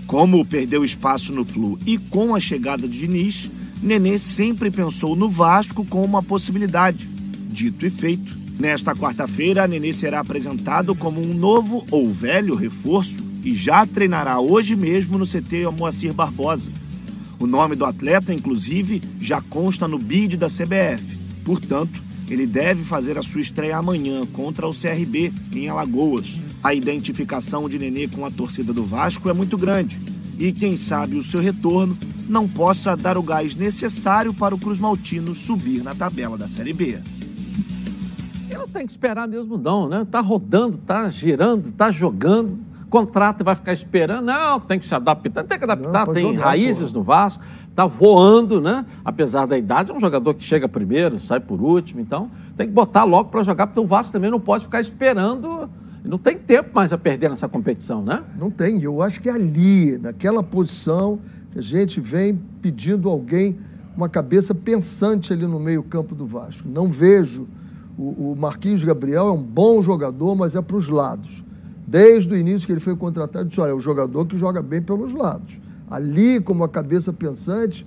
[0.08, 3.50] Como perdeu espaço no Flu e com a chegada de Diniz,
[3.82, 7.10] Nenê sempre pensou no Vasco como uma possibilidade.
[7.50, 13.56] Dito e feito, nesta quarta-feira, Nenê será apresentado como um novo ou velho reforço e
[13.56, 16.72] já treinará hoje mesmo no CT Moacir Barbosa.
[17.40, 21.18] O nome do atleta, inclusive, já consta no bid da CBF.
[21.44, 26.40] Portanto, ele deve fazer a sua estreia amanhã contra o CRB em Alagoas.
[26.64, 30.00] A identificação de Nenê com a torcida do Vasco é muito grande
[30.40, 34.80] e quem sabe o seu retorno não possa dar o gás necessário para o Cruz
[34.80, 36.98] Maltino subir na tabela da Série B.
[38.50, 40.08] Eu tenho que esperar mesmo não, né?
[40.10, 42.58] Tá rodando, tá girando, tá jogando,
[42.94, 44.26] contrato e vai ficar esperando.
[44.26, 47.00] Não, tem que se adaptar, tem que adaptar, não, tem jogar, raízes porra.
[47.00, 48.86] no Vasco está voando, né?
[49.04, 52.74] Apesar da idade, é um jogador que chega primeiro, sai por último, então tem que
[52.74, 55.68] botar logo para jogar, porque o Vasco também não pode ficar esperando.
[56.06, 58.22] Não tem tempo mais a perder nessa competição, né?
[58.38, 58.80] Não tem.
[58.80, 61.18] Eu acho que é ali, naquela posição,
[61.52, 63.58] que a gente vem pedindo alguém,
[63.98, 66.68] uma cabeça pensante ali no meio-campo do Vasco.
[66.68, 67.48] Não vejo.
[67.98, 71.44] O, o Marquinhos Gabriel é um bom jogador, mas é para os lados.
[71.86, 74.82] Desde o início que ele foi contratado, disse: olha, é um jogador que joga bem
[74.82, 75.60] pelos lados
[75.94, 77.86] ali, como a cabeça pensante,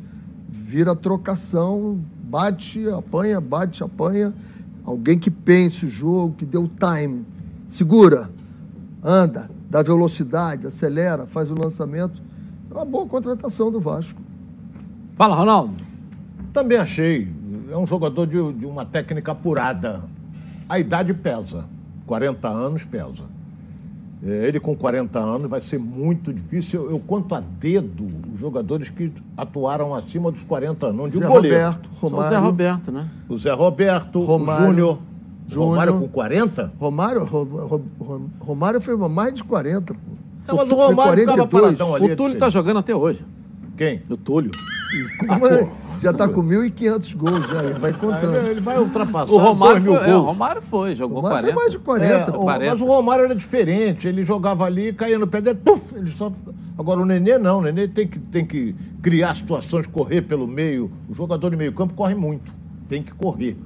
[0.48, 4.32] vira trocação, bate, apanha, bate, apanha.
[4.84, 7.26] Alguém que pense o jogo, que dê o time,
[7.66, 8.30] segura,
[9.02, 12.22] anda, dá velocidade, acelera, faz o lançamento.
[12.70, 14.20] É uma boa contratação do Vasco.
[15.16, 15.74] Fala, Ronaldo.
[16.52, 17.28] Também achei.
[17.68, 20.04] É um jogador de, de uma técnica apurada.
[20.68, 21.64] A idade pesa.
[22.06, 23.24] 40 anos pesa.
[24.26, 26.84] É, ele com 40 anos vai ser muito difícil.
[26.84, 31.12] Eu, eu conto a dedo os jogadores que atuaram acima dos 40 anos.
[31.12, 32.26] Zé Roberto, Romário.
[32.26, 33.08] O Zé Roberto, né?
[33.28, 34.98] O Zé Roberto, Romário, o Júnior.
[35.48, 35.70] Júnior.
[35.70, 36.72] Romário com 40?
[36.76, 37.24] Romário,
[38.40, 39.94] Romário foi mais de 40.
[40.48, 41.80] É, mas o Romário 42.
[41.80, 43.24] Ali, o Túlio está jogando até hoje.
[43.76, 44.00] Quem?
[44.10, 44.50] O Túlio.
[45.18, 45.68] Como é?
[46.00, 48.36] Já está com 1.500 gols, já, ele vai contando.
[48.36, 51.54] Ele vai ultrapassar o Romário foi, é, o Romário foi, jogou o Romário 40.
[51.54, 52.12] foi mais de 40.
[52.12, 52.70] É, 40.
[52.70, 56.30] Mas o Romário era diferente, ele jogava ali, caía no pé dele, puf, ele só...
[56.78, 60.90] Agora o Nenê não, o Nenê tem que, tem que criar situações, correr pelo meio.
[61.08, 62.52] O jogador de meio campo corre muito,
[62.88, 63.56] tem que correr.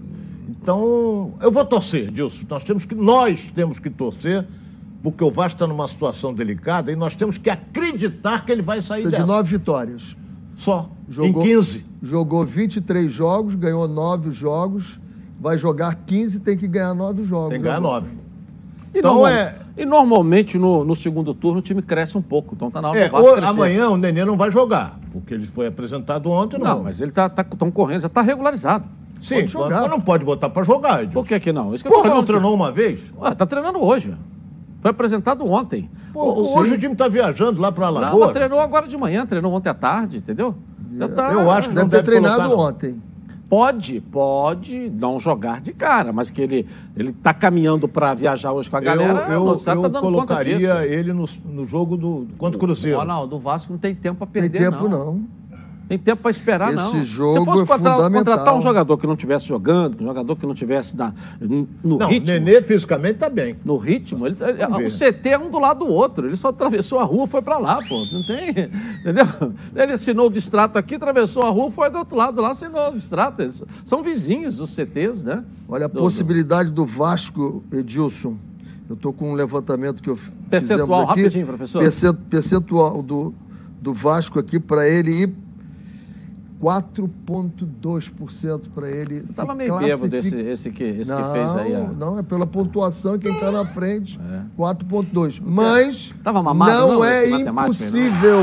[0.49, 2.45] Então, eu vou torcer, Dilson.
[2.49, 4.45] Nós temos que, nós temos que torcer,
[5.03, 8.83] porque o Vasco está numa situação delicada e nós temos que acreditar que ele vai
[8.83, 10.16] sair Precisa de nove vitórias.
[10.57, 10.91] Só.
[11.09, 11.89] Jogou, em 15.
[12.03, 15.01] Jogou 23 jogos, ganhou nove jogos.
[15.40, 17.51] Vai jogar 15 tem que ganhar nove jogos.
[17.51, 18.11] Tem que ganhar nove.
[18.94, 19.55] E então normal, é.
[19.76, 22.55] E normalmente no, no, segundo turno o time cresce um pouco.
[22.55, 25.46] Então tá na hora é, do Vasco Amanhã o Nenê não vai jogar, porque ele
[25.46, 26.59] foi apresentado ontem.
[26.59, 28.84] Não, não mas ele tá, tá tão correndo, já tá regularizado.
[29.20, 29.80] Sim, pode jogar.
[29.82, 31.03] mas não pode botar para jogar.
[31.03, 31.12] Edilson.
[31.12, 31.74] Por que, que não?
[31.74, 33.01] Isso que Porra, não treinou uma vez?
[33.18, 34.14] Ué, tá treinando hoje.
[34.80, 35.90] Foi apresentado ontem.
[36.12, 38.26] Pô, hoje o time está viajando lá para Alagoas.
[38.26, 40.55] Não, treinou agora de manhã, treinou ontem à tarde, entendeu?
[41.14, 43.03] Tá, eu acho que deve ter treinado colocar, ontem.
[43.49, 46.66] Pode, pode não jogar de cara, mas que ele
[46.97, 49.26] ele está caminhando para viajar hoje com a galera.
[49.28, 52.99] Eu, eu, tá eu colocaria ele no, no jogo do contra o Cruzeiro.
[52.99, 54.51] Não, não, do Vasco não tem tempo para perder.
[54.51, 55.14] Tem tempo não.
[55.14, 55.39] não.
[55.91, 56.86] Tem tempo para esperar, Esse não.
[56.86, 60.36] Esse jogo Se fosse é contratar, contratar um jogador que não estivesse jogando, um jogador
[60.36, 62.28] que não estivesse no não, ritmo...
[62.28, 63.57] Nenê fisicamente está bem.
[63.64, 66.28] No ritmo, ele, o CT é um do lado do outro.
[66.28, 68.05] Ele só atravessou a rua foi para lá, pô.
[68.12, 68.51] Não tem...
[69.03, 69.26] Entendeu?
[69.74, 72.93] Ele assinou o distrato aqui, atravessou a rua, foi do outro lado lá, assinou o
[72.93, 73.43] distrato.
[73.43, 75.43] Eles são vizinhos os CTs, né?
[75.68, 78.36] Olha a do, possibilidade do Vasco, Edilson.
[78.88, 80.16] Eu estou com um levantamento que eu
[80.49, 81.22] percentual, aqui.
[81.22, 81.82] rapidinho, professor.
[82.30, 83.34] Percentual do,
[83.82, 85.49] do Vasco aqui para ele ir
[86.61, 89.14] 4,2% para ele.
[89.16, 90.11] Estava meio classific...
[90.11, 91.74] bêbado esse, esse, que, esse não, que fez aí.
[91.74, 91.88] Ó.
[91.92, 94.42] Não, é pela pontuação quem está na frente, é.
[94.61, 95.40] 4,2%.
[95.42, 98.42] Mas Tava mamado, não, não é impossível.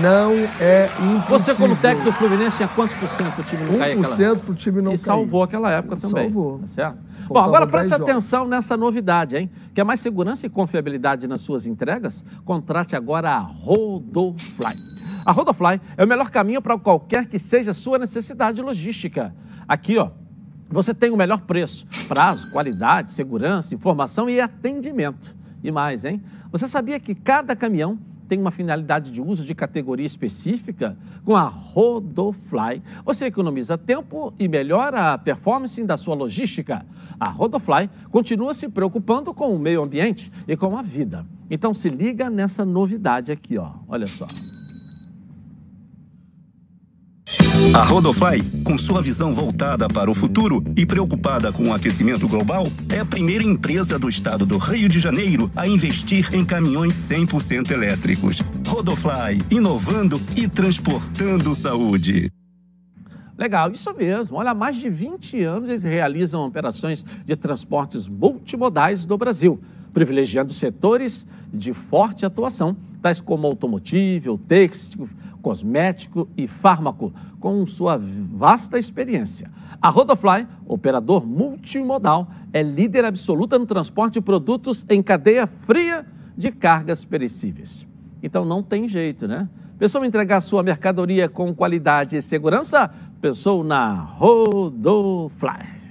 [0.00, 0.30] Não
[0.60, 1.40] é impossível.
[1.40, 3.98] Você, como técnico do Fluminense, tinha quantos por cento do time não cair?
[3.98, 5.02] 1% para o time não e cair.
[5.02, 6.30] E salvou aquela época também.
[6.30, 6.60] Salvou.
[6.60, 6.98] Tá certo?
[7.26, 9.50] Bom, agora preste atenção nessa novidade, hein?
[9.74, 12.24] Quer mais segurança e confiabilidade nas suas entregas?
[12.44, 15.01] Contrate agora a Rodofly.
[15.24, 19.34] A Rodofly é o melhor caminho para qualquer que seja a sua necessidade logística.
[19.66, 20.10] Aqui, ó,
[20.68, 25.36] você tem o melhor preço, prazo, qualidade, segurança, informação e atendimento.
[25.62, 26.22] E mais, hein?
[26.50, 27.98] Você sabia que cada caminhão
[28.28, 30.96] tem uma finalidade de uso de categoria específica?
[31.24, 36.86] Com a Rodofly, você economiza tempo e melhora a performance da sua logística.
[37.20, 41.26] A Rodofly continua se preocupando com o meio ambiente e com a vida.
[41.50, 43.72] Então se liga nessa novidade aqui, ó.
[43.86, 44.26] Olha só.
[47.70, 52.64] A Rodofly, com sua visão voltada para o futuro e preocupada com o aquecimento global,
[52.92, 57.70] é a primeira empresa do estado do Rio de Janeiro a investir em caminhões 100%
[57.70, 58.40] elétricos.
[58.66, 62.30] Rodofly, inovando e transportando saúde.
[63.38, 64.36] Legal, isso mesmo.
[64.36, 69.58] Olha, há mais de 20 anos eles realizam operações de transportes multimodais do Brasil,
[69.94, 75.08] privilegiando setores de forte atuação, tais como automotivo, têxtil,
[75.42, 79.50] cosmético e fármaco, com sua vasta experiência.
[79.80, 86.06] A Rodofly, operador multimodal, é líder absoluta no transporte de produtos em cadeia fria
[86.38, 87.86] de cargas perecíveis.
[88.22, 89.48] Então não tem jeito, né?
[89.78, 92.88] Pensou em entregar sua mercadoria com qualidade e segurança?
[93.20, 95.82] Pensou na Rodofly.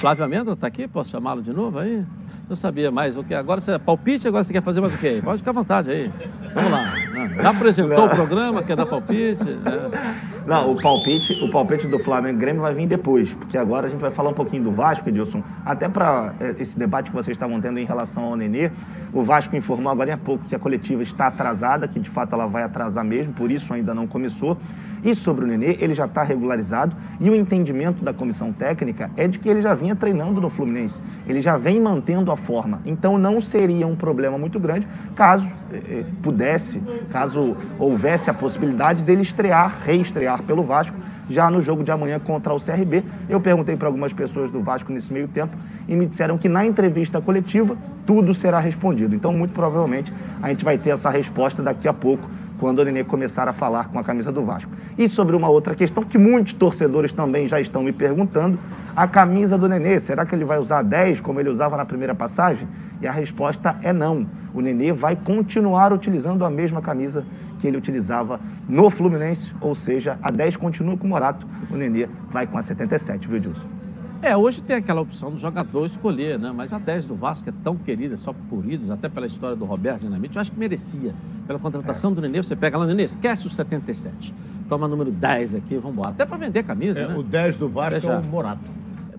[0.00, 0.88] Flávio Amenda está aqui?
[0.88, 2.02] Posso chamá-lo de novo aí?
[2.48, 3.34] Eu sabia mais o que.
[3.34, 5.20] Agora você é palpite, agora você quer fazer mais o quê?
[5.22, 6.10] Pode ficar à vontade aí.
[6.54, 6.94] Vamos lá.
[7.42, 9.48] Já apresentou o programa, quer dar palpite?
[9.48, 10.28] É.
[10.46, 14.00] Não, o palpite, o palpite do Flamengo Grêmio vai vir depois, porque agora a gente
[14.00, 15.42] vai falar um pouquinho do Vasco, Edilson.
[15.64, 18.70] Até para é, esse debate que vocês estavam tendo em relação ao Nenê,
[19.12, 22.46] o Vasco informou agora há pouco que a coletiva está atrasada, que de fato ela
[22.46, 24.56] vai atrasar mesmo, por isso ainda não começou.
[25.02, 29.28] E sobre o Nenê, ele já está regularizado e o entendimento da comissão técnica é
[29.28, 32.80] de que ele já vinha treinando no Fluminense, ele já vem mantendo a forma.
[32.84, 39.22] Então não seria um problema muito grande caso eh, pudesse, caso houvesse a possibilidade dele
[39.22, 40.96] estrear, reestrear pelo Vasco
[41.28, 43.04] já no jogo de amanhã contra o CRB.
[43.28, 46.64] Eu perguntei para algumas pessoas do Vasco nesse meio tempo e me disseram que na
[46.64, 47.76] entrevista coletiva
[48.06, 49.14] tudo será respondido.
[49.14, 52.28] Então, muito provavelmente, a gente vai ter essa resposta daqui a pouco
[52.58, 54.70] quando o Nenê começar a falar com a camisa do Vasco.
[54.96, 58.58] E sobre uma outra questão que muitos torcedores também já estão me perguntando,
[58.96, 62.14] a camisa do Nenê, será que ele vai usar 10 como ele usava na primeira
[62.14, 62.66] passagem?
[63.00, 64.26] E a resposta é não.
[64.52, 67.24] O Nenê vai continuar utilizando a mesma camisa
[67.60, 72.08] que ele utilizava no Fluminense, ou seja, a 10 continua com o Morato, o Nenê
[72.30, 73.77] vai com a 77, viu, Dilson?
[74.20, 76.52] É, hoje tem aquela opção do jogador escolher, né?
[76.54, 79.64] Mas a 10 do Vasco é tão querida, só por ídolos, até pela história do
[79.64, 81.14] Roberto Dinamite, eu acho que merecia.
[81.46, 82.14] Pela contratação é.
[82.16, 84.34] do Nenê, você pega lá, Nenê, esquece o 77.
[84.68, 86.10] Toma número 10 aqui, vamos embora.
[86.10, 87.16] Até para vender camisa, é, né?
[87.16, 88.70] O 10 do Vasco é o Morato.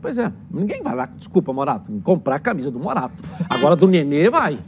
[0.02, 3.24] Pois é, ninguém vai lá, desculpa, Morato, comprar a camisa do Morato.
[3.50, 4.60] Agora do Nenê vai.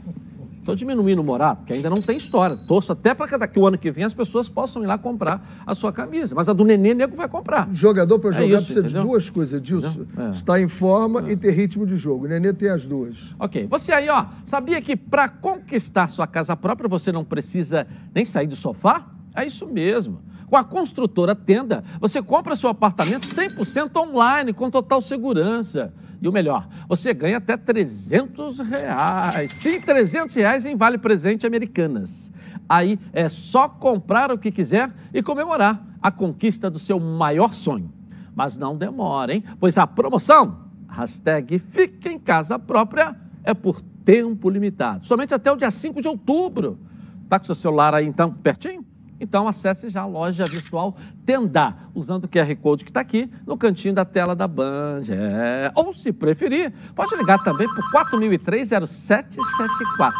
[0.62, 2.56] Estou diminuindo o Morato, que ainda não tem história.
[2.56, 5.64] Torço até para que daqui o ano que vem as pessoas possam ir lá comprar
[5.66, 6.36] a sua camisa.
[6.36, 7.68] Mas a do Nenê, nego vai comprar.
[7.72, 9.02] Jogador para é jogar isso, precisa entendeu?
[9.02, 10.06] de duas coisas, Dilson.
[10.16, 10.30] É.
[10.30, 11.32] Estar em forma é.
[11.32, 12.26] e ter ritmo de jogo.
[12.26, 13.34] O Nenê tem as duas.
[13.40, 13.66] Ok.
[13.68, 17.84] Você aí, ó, sabia que para conquistar sua casa própria você não precisa
[18.14, 19.08] nem sair do sofá?
[19.34, 20.20] É isso mesmo.
[20.52, 25.94] Com a construtora Tenda, você compra seu apartamento 100% online, com total segurança.
[26.20, 29.50] E o melhor, você ganha até 300 reais.
[29.50, 32.30] Sim, 300 reais em Vale Presente Americanas.
[32.68, 37.90] Aí é só comprar o que quiser e comemorar a conquista do seu maior sonho.
[38.34, 39.42] Mas não demora, hein?
[39.58, 45.06] Pois a promoção, hashtag Fica em Casa Própria, é por tempo limitado.
[45.06, 46.78] Somente até o dia 5 de outubro.
[47.26, 48.91] Tá com seu celular aí então pertinho?
[49.22, 53.56] Então acesse já a loja virtual Tendá, usando o QR Code que está aqui no
[53.56, 55.04] cantinho da tela da Band.
[55.08, 55.70] É.
[55.76, 60.12] Ou, se preferir, pode ligar também por 4003-0774.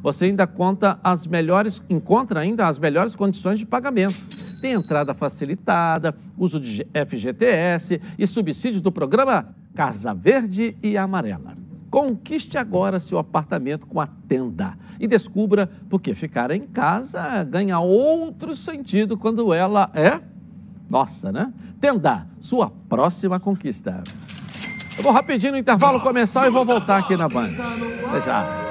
[0.00, 4.14] Você ainda conta as melhores, encontra ainda as melhores condições de pagamento.
[4.60, 11.65] Tem entrada facilitada, uso de FGTS e subsídio do programa Casa Verde e Amarela.
[11.90, 18.54] Conquiste agora seu apartamento com a tenda e descubra porque ficar em casa ganha outro
[18.56, 20.20] sentido quando ela é
[20.88, 21.52] nossa, né?
[21.80, 24.02] Tenda, sua próxima conquista.
[24.96, 27.50] Eu vou rapidinho no intervalo começar e vou voltar aqui na banda.
[28.08, 28.66] Até já.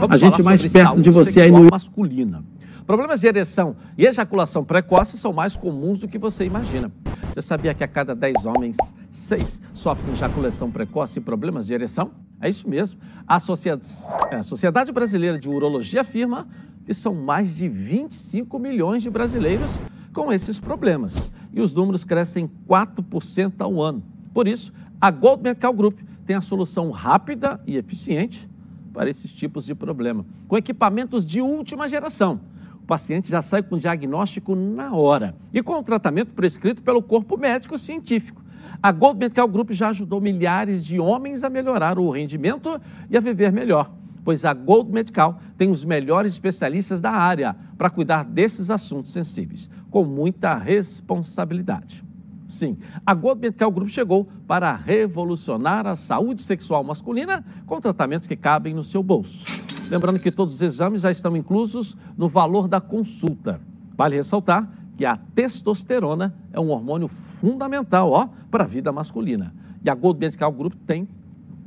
[0.00, 2.44] Vamos a gente mais perto de você aí no masculina.
[2.86, 6.90] Problemas de ereção e ejaculação precoce são mais comuns do que você imagina.
[7.36, 8.78] Você sabia que a cada 10 homens,
[9.10, 12.12] 6 sofrem ejaculação precoce e problemas de ereção?
[12.40, 12.98] É isso mesmo.
[13.38, 13.86] Sociedade,
[14.32, 16.48] a Sociedade Brasileira de Urologia afirma
[16.86, 19.78] que são mais de 25 milhões de brasileiros
[20.14, 21.30] com esses problemas.
[21.52, 24.02] E os números crescem 4% ao ano.
[24.32, 28.48] Por isso, a Gold Medical Group tem a solução rápida e eficiente
[28.94, 32.40] para esses tipos de problema, com equipamentos de última geração
[32.86, 37.36] o paciente já sai com diagnóstico na hora e com o tratamento prescrito pelo corpo
[37.36, 38.44] médico científico.
[38.80, 42.80] A Gold Medical Group já ajudou milhares de homens a melhorar o rendimento
[43.10, 43.92] e a viver melhor,
[44.24, 49.68] pois a Gold Medical tem os melhores especialistas da área para cuidar desses assuntos sensíveis,
[49.90, 52.04] com muita responsabilidade.
[52.48, 58.36] Sim, a Gold Medical Group chegou para revolucionar a saúde sexual masculina com tratamentos que
[58.36, 59.75] cabem no seu bolso.
[59.90, 63.60] Lembrando que todos os exames já estão inclusos no valor da consulta.
[63.96, 69.54] Vale ressaltar que a testosterona é um hormônio fundamental ó, para a vida masculina.
[69.84, 71.08] E a Gold Medical Group tem,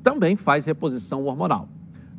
[0.03, 1.69] também faz reposição hormonal.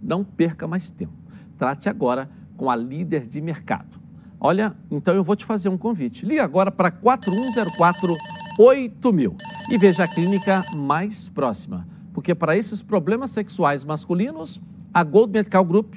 [0.03, 1.13] Não perca mais tempo.
[1.59, 4.01] Trate agora com a líder de mercado.
[4.41, 6.25] Olha, então eu vou te fazer um convite.
[6.25, 8.15] Ligue agora para 4104
[8.59, 9.37] 8000
[9.71, 11.87] e veja a clínica mais próxima.
[12.13, 14.61] Porque para esses problemas sexuais masculinos,
[14.93, 15.95] a Gold Medical Group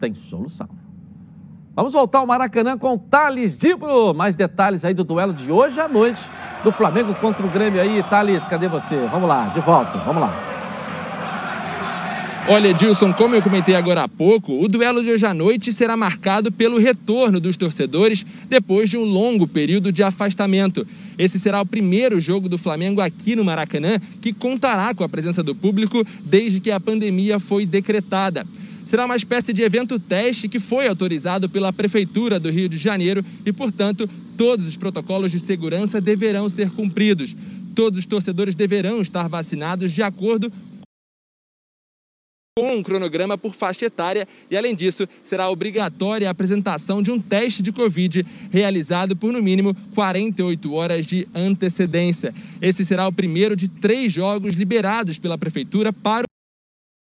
[0.00, 0.68] tem solução.
[1.74, 4.12] Vamos voltar ao Maracanã com Thales Dibro.
[4.12, 6.20] Mais detalhes aí do duelo de hoje à noite
[6.62, 8.02] do Flamengo contra o Grêmio aí.
[8.02, 8.96] Thales, cadê você?
[9.10, 10.52] Vamos lá, de volta, vamos lá.
[12.48, 15.96] Olha, Edilson, como eu comentei agora há pouco, o duelo de hoje à noite será
[15.96, 20.84] marcado pelo retorno dos torcedores depois de um longo período de afastamento.
[21.22, 25.40] Esse será o primeiro jogo do Flamengo aqui no Maracanã que contará com a presença
[25.40, 28.44] do público desde que a pandemia foi decretada.
[28.84, 33.24] Será uma espécie de evento teste que foi autorizado pela Prefeitura do Rio de Janeiro
[33.46, 37.36] e, portanto, todos os protocolos de segurança deverão ser cumpridos.
[37.72, 40.52] Todos os torcedores deverão estar vacinados de acordo
[42.54, 47.18] com um cronograma por faixa etária e, além disso, será obrigatória a apresentação de um
[47.18, 52.34] teste de Covid realizado por, no mínimo, 48 horas de antecedência.
[52.60, 56.24] Esse será o primeiro de três jogos liberados pela Prefeitura para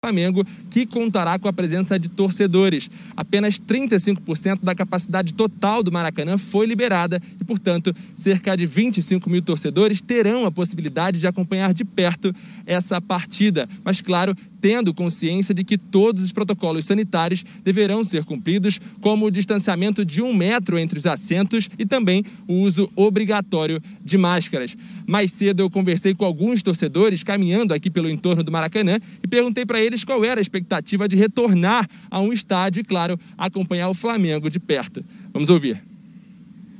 [0.05, 2.91] Flamengo, que contará com a presença de torcedores.
[3.17, 9.41] Apenas 35% da capacidade total do Maracanã foi liberada e, portanto, cerca de 25 mil
[9.41, 12.33] torcedores terão a possibilidade de acompanhar de perto
[12.67, 13.67] essa partida.
[13.83, 14.36] Mas, claro,
[14.66, 20.24] tendo consciência de que todos os protocolos sanitários deverão ser cumpridos, como o distanciamento de
[20.24, 24.76] um metro entre os assentos e também o uso obrigatório de máscaras.
[25.05, 29.68] Mais cedo eu conversei com alguns torcedores caminhando aqui pelo entorno do Maracanã e perguntei
[29.68, 33.93] para eles qual era a expectativa de retornar a um estádio e, claro, acompanhar o
[33.93, 35.05] Flamengo de perto.
[35.32, 35.94] Vamos ouvir.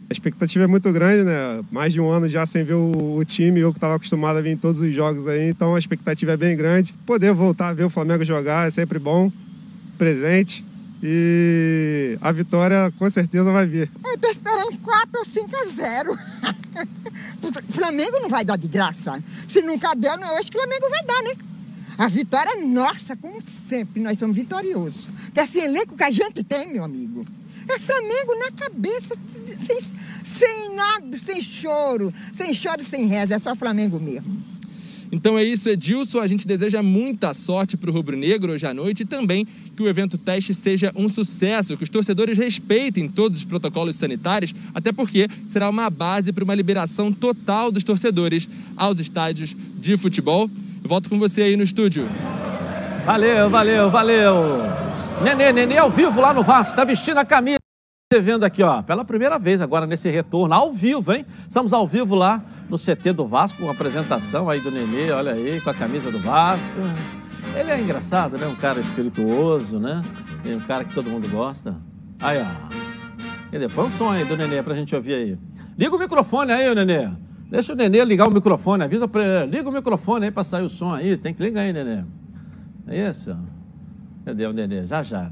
[0.08, 1.64] A expectativa é muito grande, né?
[1.72, 4.42] Mais de um ano já sem ver o, o time, eu que estava acostumado a
[4.42, 6.94] vir em todos os jogos aí, então a expectativa é bem grande.
[7.06, 9.32] Poder voltar a ver o Flamengo jogar é sempre bom,
[9.98, 10.64] presente.
[11.02, 13.92] E a vitória com certeza vai vir.
[14.04, 16.12] Eu tô esperando 4 ou 5 a 0.
[16.12, 19.22] o Flamengo não vai dar de graça.
[19.48, 21.46] Se nunca der, eu acho que o Flamengo vai dar, né?
[21.98, 25.10] A vitória é nossa, como sempre, nós somos vitoriosos.
[25.34, 27.26] Que esse elenco que a gente tem, meu amigo,
[27.74, 29.16] é Flamengo na cabeça,
[29.58, 29.80] sem,
[30.24, 34.56] sem nada, sem choro, sem choro, sem reza, é só Flamengo mesmo.
[35.12, 36.20] Então é isso, Edilson.
[36.20, 39.82] A gente deseja muita sorte para o Rubro Negro hoje à noite e também que
[39.84, 44.92] o evento teste seja um sucesso, que os torcedores respeitem todos os protocolos sanitários, até
[44.92, 50.50] porque será uma base para uma liberação total dos torcedores aos estádios de futebol.
[50.84, 52.08] Eu volto com você aí no estúdio.
[53.06, 54.95] Valeu, valeu, valeu.
[55.24, 57.58] Nenê, Nenê ao vivo lá no Vasco, tá vestindo a camisa.
[58.12, 61.26] Você vendo aqui, ó, pela primeira vez agora nesse retorno, ao vivo, hein?
[61.48, 65.34] Estamos ao vivo lá no CT do Vasco, com a apresentação aí do Nenê, olha
[65.34, 66.82] aí, com a camisa do Vasco.
[67.58, 68.46] Ele é engraçado, né?
[68.46, 70.02] Um cara espirituoso, né?
[70.46, 71.76] Um cara que todo mundo gosta.
[72.22, 73.56] Aí, ó.
[73.56, 75.38] E depois um som aí do Nenê pra gente ouvir aí.
[75.78, 77.10] Liga o microfone aí, Nenê.
[77.50, 79.58] Deixa o Nenê ligar o microfone, avisa pra ele.
[79.58, 81.18] Liga o microfone aí pra sair o som aí.
[81.18, 82.04] Tem que ligar aí, Nenê.
[82.88, 83.36] É isso?
[84.26, 84.86] Cadê o Nenê?
[84.86, 85.32] Já, já.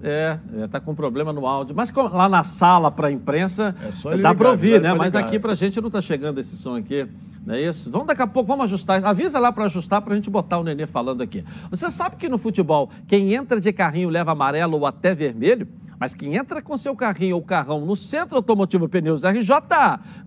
[0.00, 1.74] É, está com problema no áudio.
[1.76, 3.74] Mas lá na sala para a imprensa
[4.12, 4.94] é dá para ouvir, né?
[4.94, 7.06] Mas aqui para a gente não está chegando esse som aqui.
[7.44, 7.90] Não é isso?
[7.90, 9.04] Vamos daqui a pouco, vamos ajustar.
[9.04, 11.44] Avisa lá para ajustar para a gente botar o Nenê falando aqui.
[11.70, 15.66] Você sabe que no futebol, quem entra de carrinho leva amarelo ou até vermelho?
[15.98, 19.50] Mas quem entra com seu carrinho ou carrão no Centro Automotivo Pneus RJ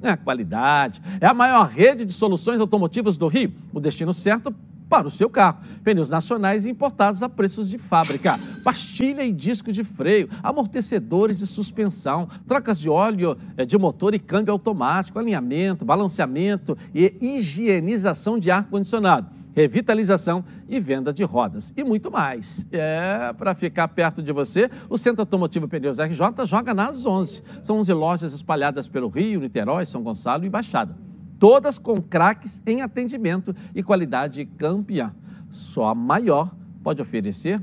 [0.02, 1.02] é qualidade.
[1.20, 3.54] É a maior rede de soluções automotivas do Rio.
[3.74, 4.56] O destino certo
[4.96, 5.58] para o seu carro.
[5.84, 8.34] Pneus nacionais e importados a preços de fábrica.
[8.64, 14.20] Pastilha e disco de freio, amortecedores e suspensão, trocas de óleo eh, de motor e
[14.20, 22.12] câmbio automático, alinhamento, balanceamento e higienização de ar-condicionado revitalização e venda de rodas e muito
[22.12, 22.68] mais.
[22.74, 27.42] É, para ficar perto de você, o Centro Automotivo Pneus RJ joga nas 11.
[27.64, 32.82] São 11 lojas espalhadas pelo Rio, Niterói, São Gonçalo e Baixada todas com craques em
[32.82, 35.14] atendimento e qualidade campeã.
[35.50, 37.62] Só a maior pode oferecer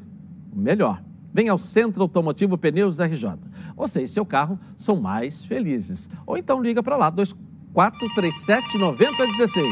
[0.52, 1.02] o melhor.
[1.32, 3.38] Venha ao Centro Automotivo Pneus RJ.
[3.74, 6.08] Você e seu carro são mais felizes.
[6.26, 9.66] Ou então liga para lá, 2437 9016.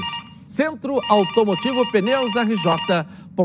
[0.47, 3.41] Centro Automotivo Pneus RJ.com.br.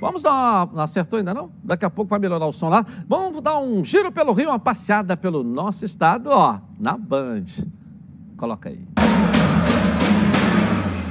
[0.00, 0.82] Vamos dar uma...
[0.82, 1.50] Acertou ainda não?
[1.62, 2.84] Daqui a pouco vai melhorar o som lá.
[3.08, 7.44] Vamos dar um giro pelo Rio, uma passeada pelo nosso estado, ó, na Band.
[8.36, 8.80] Coloca aí.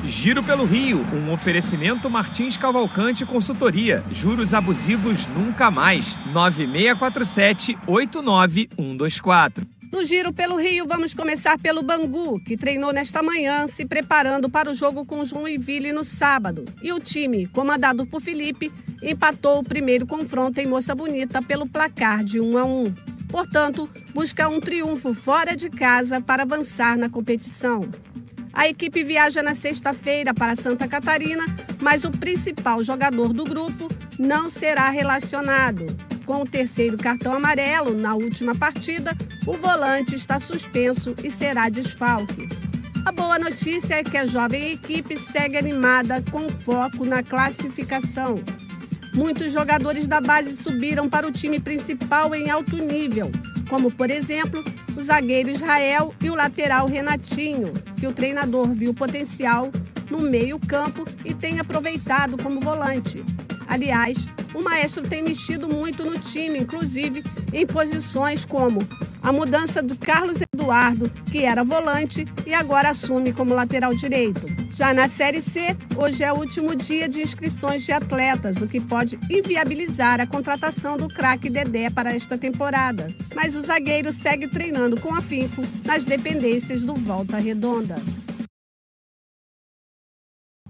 [0.03, 4.03] Giro pelo Rio, um oferecimento Martins Cavalcante Consultoria.
[4.11, 6.17] Juros abusivos nunca mais.
[6.33, 9.78] 9647 89124.
[9.91, 14.69] No giro pelo Rio, vamos começar pelo Bangu, que treinou nesta manhã, se preparando para
[14.69, 16.63] o jogo com Joinville no sábado.
[16.83, 18.71] E o time, comandado por Felipe,
[19.01, 22.83] empatou o primeiro confronto em Moça Bonita pelo placar de 1 a 1.
[23.29, 27.89] Portanto, busca um triunfo fora de casa para avançar na competição.
[28.53, 31.45] A equipe viaja na sexta-feira para Santa Catarina,
[31.81, 33.87] mas o principal jogador do grupo
[34.19, 35.85] não será relacionado.
[36.25, 39.15] Com o terceiro cartão amarelo na última partida,
[39.45, 42.47] o volante está suspenso e será desfalque.
[43.05, 48.43] A boa notícia é que a jovem equipe segue animada com foco na classificação.
[49.13, 53.31] Muitos jogadores da base subiram para o time principal em alto nível,
[53.69, 54.63] como, por exemplo,
[54.95, 59.71] o zagueiro Israel e o lateral Renatinho, que o treinador viu potencial
[60.09, 63.23] no meio-campo e tem aproveitado como volante.
[63.67, 67.23] Aliás, o maestro tem mexido muito no time, inclusive
[67.53, 68.79] em posições como
[69.22, 74.41] a mudança do Carlos Eduardo, que era volante e agora assume como lateral direito.
[74.74, 78.80] Já na Série C, hoje é o último dia de inscrições de atletas, o que
[78.80, 83.07] pode inviabilizar a contratação do craque Dedé para esta temporada.
[83.36, 87.95] Mas o zagueiro segue treinando com afinco nas dependências do Volta Redonda.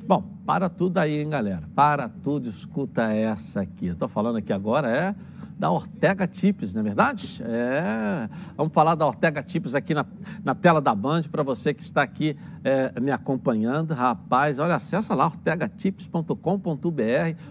[0.04, 1.70] Bom, para tudo aí, hein, galera?
[1.76, 3.94] Para tudo, escuta essa aqui.
[3.94, 5.16] Tô falando aqui agora é
[5.60, 7.44] da Ortega Tips, não é verdade?
[7.44, 8.30] É.
[8.56, 10.06] Vamos falar da Ortega Tips aqui na,
[10.42, 13.94] na tela da Band para você que está aqui é, me acompanhando.
[13.94, 16.34] Rapaz, olha, acessa lá ortegatips.com.br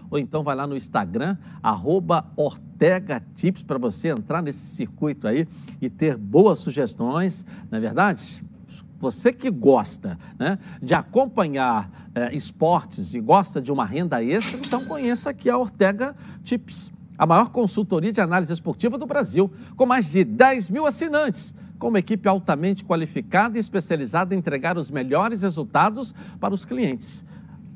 [0.09, 5.47] ou então vai lá no Instagram, arroba Ortega Tips, para você entrar nesse circuito aí
[5.79, 8.43] e ter boas sugestões, não é verdade?
[8.99, 14.83] Você que gosta né, de acompanhar é, esportes e gosta de uma renda extra, então
[14.87, 16.91] conheça aqui a Ortega Tips.
[17.19, 21.89] A maior consultoria de análise esportiva do Brasil, com mais de 10 mil assinantes, com
[21.89, 27.25] uma equipe altamente qualificada e especializada em entregar os melhores resultados para os clientes.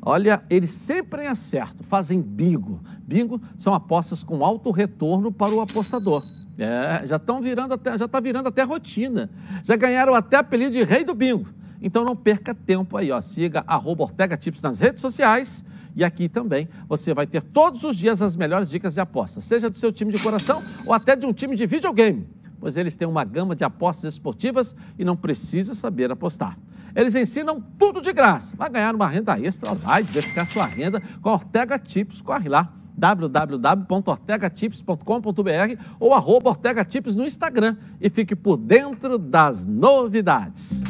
[0.02, 2.80] Olha, eles sempre acertam, fazem bingo.
[3.06, 6.24] Bingo são apostas com alto retorno para o apostador.
[6.58, 9.30] É, já estão virando até, já está virando até rotina.
[9.64, 11.48] Já ganharam até apelido de rei do bingo.
[11.82, 13.20] Então não perca tempo aí, ó.
[13.20, 15.66] Siga arroba Ortega Tips nas redes sociais
[15.96, 19.70] e aqui também você vai ter todos os dias as melhores dicas de apostas, seja
[19.70, 22.28] do seu time de coração ou até de um time de videogame,
[22.60, 26.58] pois eles têm uma gama de apostas esportivas e não precisa saber apostar.
[26.96, 28.56] Eles ensinam tudo de graça.
[28.56, 32.22] Vai ganhar uma renda extra, vai diversificar sua renda com a Ortega Tips.
[32.22, 40.84] Corre lá www.ortegatips.com.br ou arroba Ortega Tips no Instagram e fique por dentro das novidades.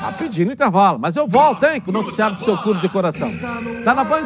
[0.00, 3.28] Rapidinho no intervalo, mas eu volto, hein, com o noticiário do seu clube de coração.
[3.84, 4.24] Tá na Band?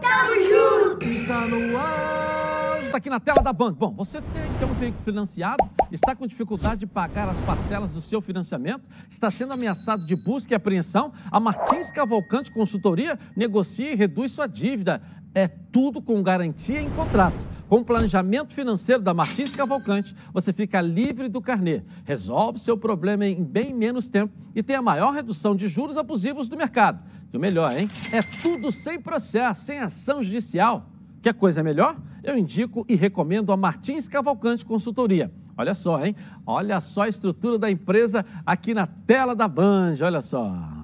[0.00, 1.04] Tamo junto!
[1.06, 2.78] Está no ar!
[2.80, 3.72] Está aqui na tela da Band.
[3.72, 8.00] Bom, você tem, tem um veículo financiado, está com dificuldade de pagar as parcelas do
[8.00, 13.96] seu financiamento, está sendo ameaçado de busca e apreensão, a Martins Cavalcante Consultoria negocia e
[13.96, 15.02] reduz sua dívida.
[15.34, 17.36] É tudo com garantia em contrato.
[17.68, 23.26] Com o planejamento financeiro da Martins Cavalcante, você fica livre do carnê, resolve seu problema
[23.26, 27.04] em bem menos tempo e tem a maior redução de juros abusivos do mercado.
[27.30, 27.86] E o melhor, hein?
[28.10, 30.88] É tudo sem processo, sem ação judicial.
[31.20, 31.98] Quer coisa melhor?
[32.24, 35.30] Eu indico e recomendo a Martins Cavalcante Consultoria.
[35.54, 36.16] Olha só, hein?
[36.46, 40.77] Olha só a estrutura da empresa aqui na tela da Band, olha só.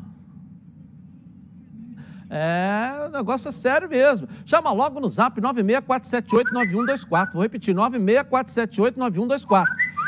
[2.30, 4.28] É, o negócio é sério mesmo.
[4.44, 7.32] Chama logo no zap 964789124.
[7.32, 9.64] Vou repetir, 964789124.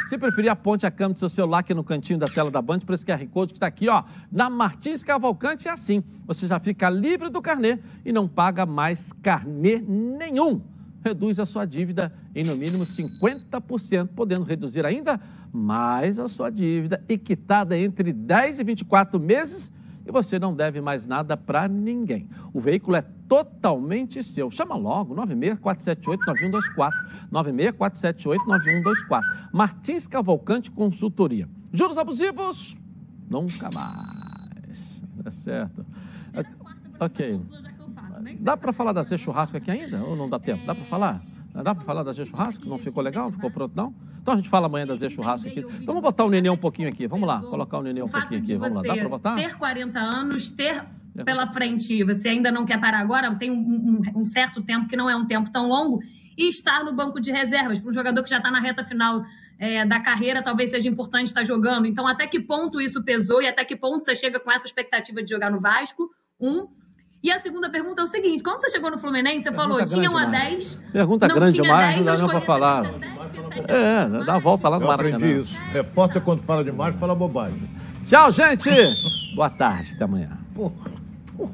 [0.06, 2.78] Se preferir, aponte a câmera do seu celular aqui no cantinho da tela da Band
[2.80, 4.04] para esse QR Code que está aqui, ó.
[4.30, 6.04] Na Martins Cavalcante é assim.
[6.26, 10.62] Você já fica livre do carnê e não paga mais carnê nenhum.
[11.04, 15.20] Reduz a sua dívida em no mínimo 50%, podendo reduzir ainda
[15.52, 19.72] mais a sua dívida, e quitada entre 10 e 24 meses
[20.06, 22.28] e você não deve mais nada para ninguém.
[22.52, 24.50] O veículo é totalmente seu.
[24.50, 26.90] Chama logo, 96478-9124.
[27.32, 29.22] 96478-9124.
[29.52, 31.48] Martins Cavalcante Consultoria.
[31.72, 32.76] Juros abusivos?
[33.28, 35.02] Nunca mais.
[35.22, 35.84] Tá certo.
[37.00, 37.40] Ok.
[38.40, 40.02] Dá para falar da Z Churrasco aqui ainda?
[40.02, 40.64] Ou não dá tempo?
[40.64, 41.22] Dá para falar?
[41.62, 42.68] Dá para falar da Z Churrasco?
[42.68, 43.30] Não ficou legal?
[43.30, 43.94] Ficou pronto, não?
[44.20, 45.60] Então a gente fala amanhã da Z Churrasco aqui.
[45.60, 47.06] Então vamos botar o Nenê um pouquinho aqui.
[47.06, 48.54] Vamos lá, colocar o Nenê um pouquinho aqui.
[48.56, 49.34] Vamos lá, dá para botar?
[49.36, 50.84] Ter 40 anos, ter
[51.24, 54.96] pela frente, você ainda não quer parar agora, tem um, um, um certo tempo que
[54.96, 56.00] não é um tempo tão longo,
[56.36, 59.24] e estar no banco de reservas para um jogador que já está na reta final
[59.58, 61.86] é, da carreira, talvez seja importante estar jogando.
[61.86, 65.22] Então, até que ponto isso pesou e até que ponto você chega com essa expectativa
[65.22, 66.10] de jogar no Vasco?
[66.38, 66.66] Um.
[67.26, 69.84] E a segunda pergunta é o seguinte: quando você chegou no Fluminense, você pergunta falou,
[69.84, 70.80] tinha um a 10.
[70.92, 72.84] Pergunta grande demais, não dá não para falar.
[73.66, 75.16] É, dá a volta lá no Eu Maracanã.
[75.16, 75.60] aprendi isso.
[75.72, 77.68] Repórter, quando fala demais, fala bobagem.
[78.06, 78.70] Tchau, gente!
[79.34, 80.38] Boa tarde, até amanhã.
[80.54, 80.95] Porra.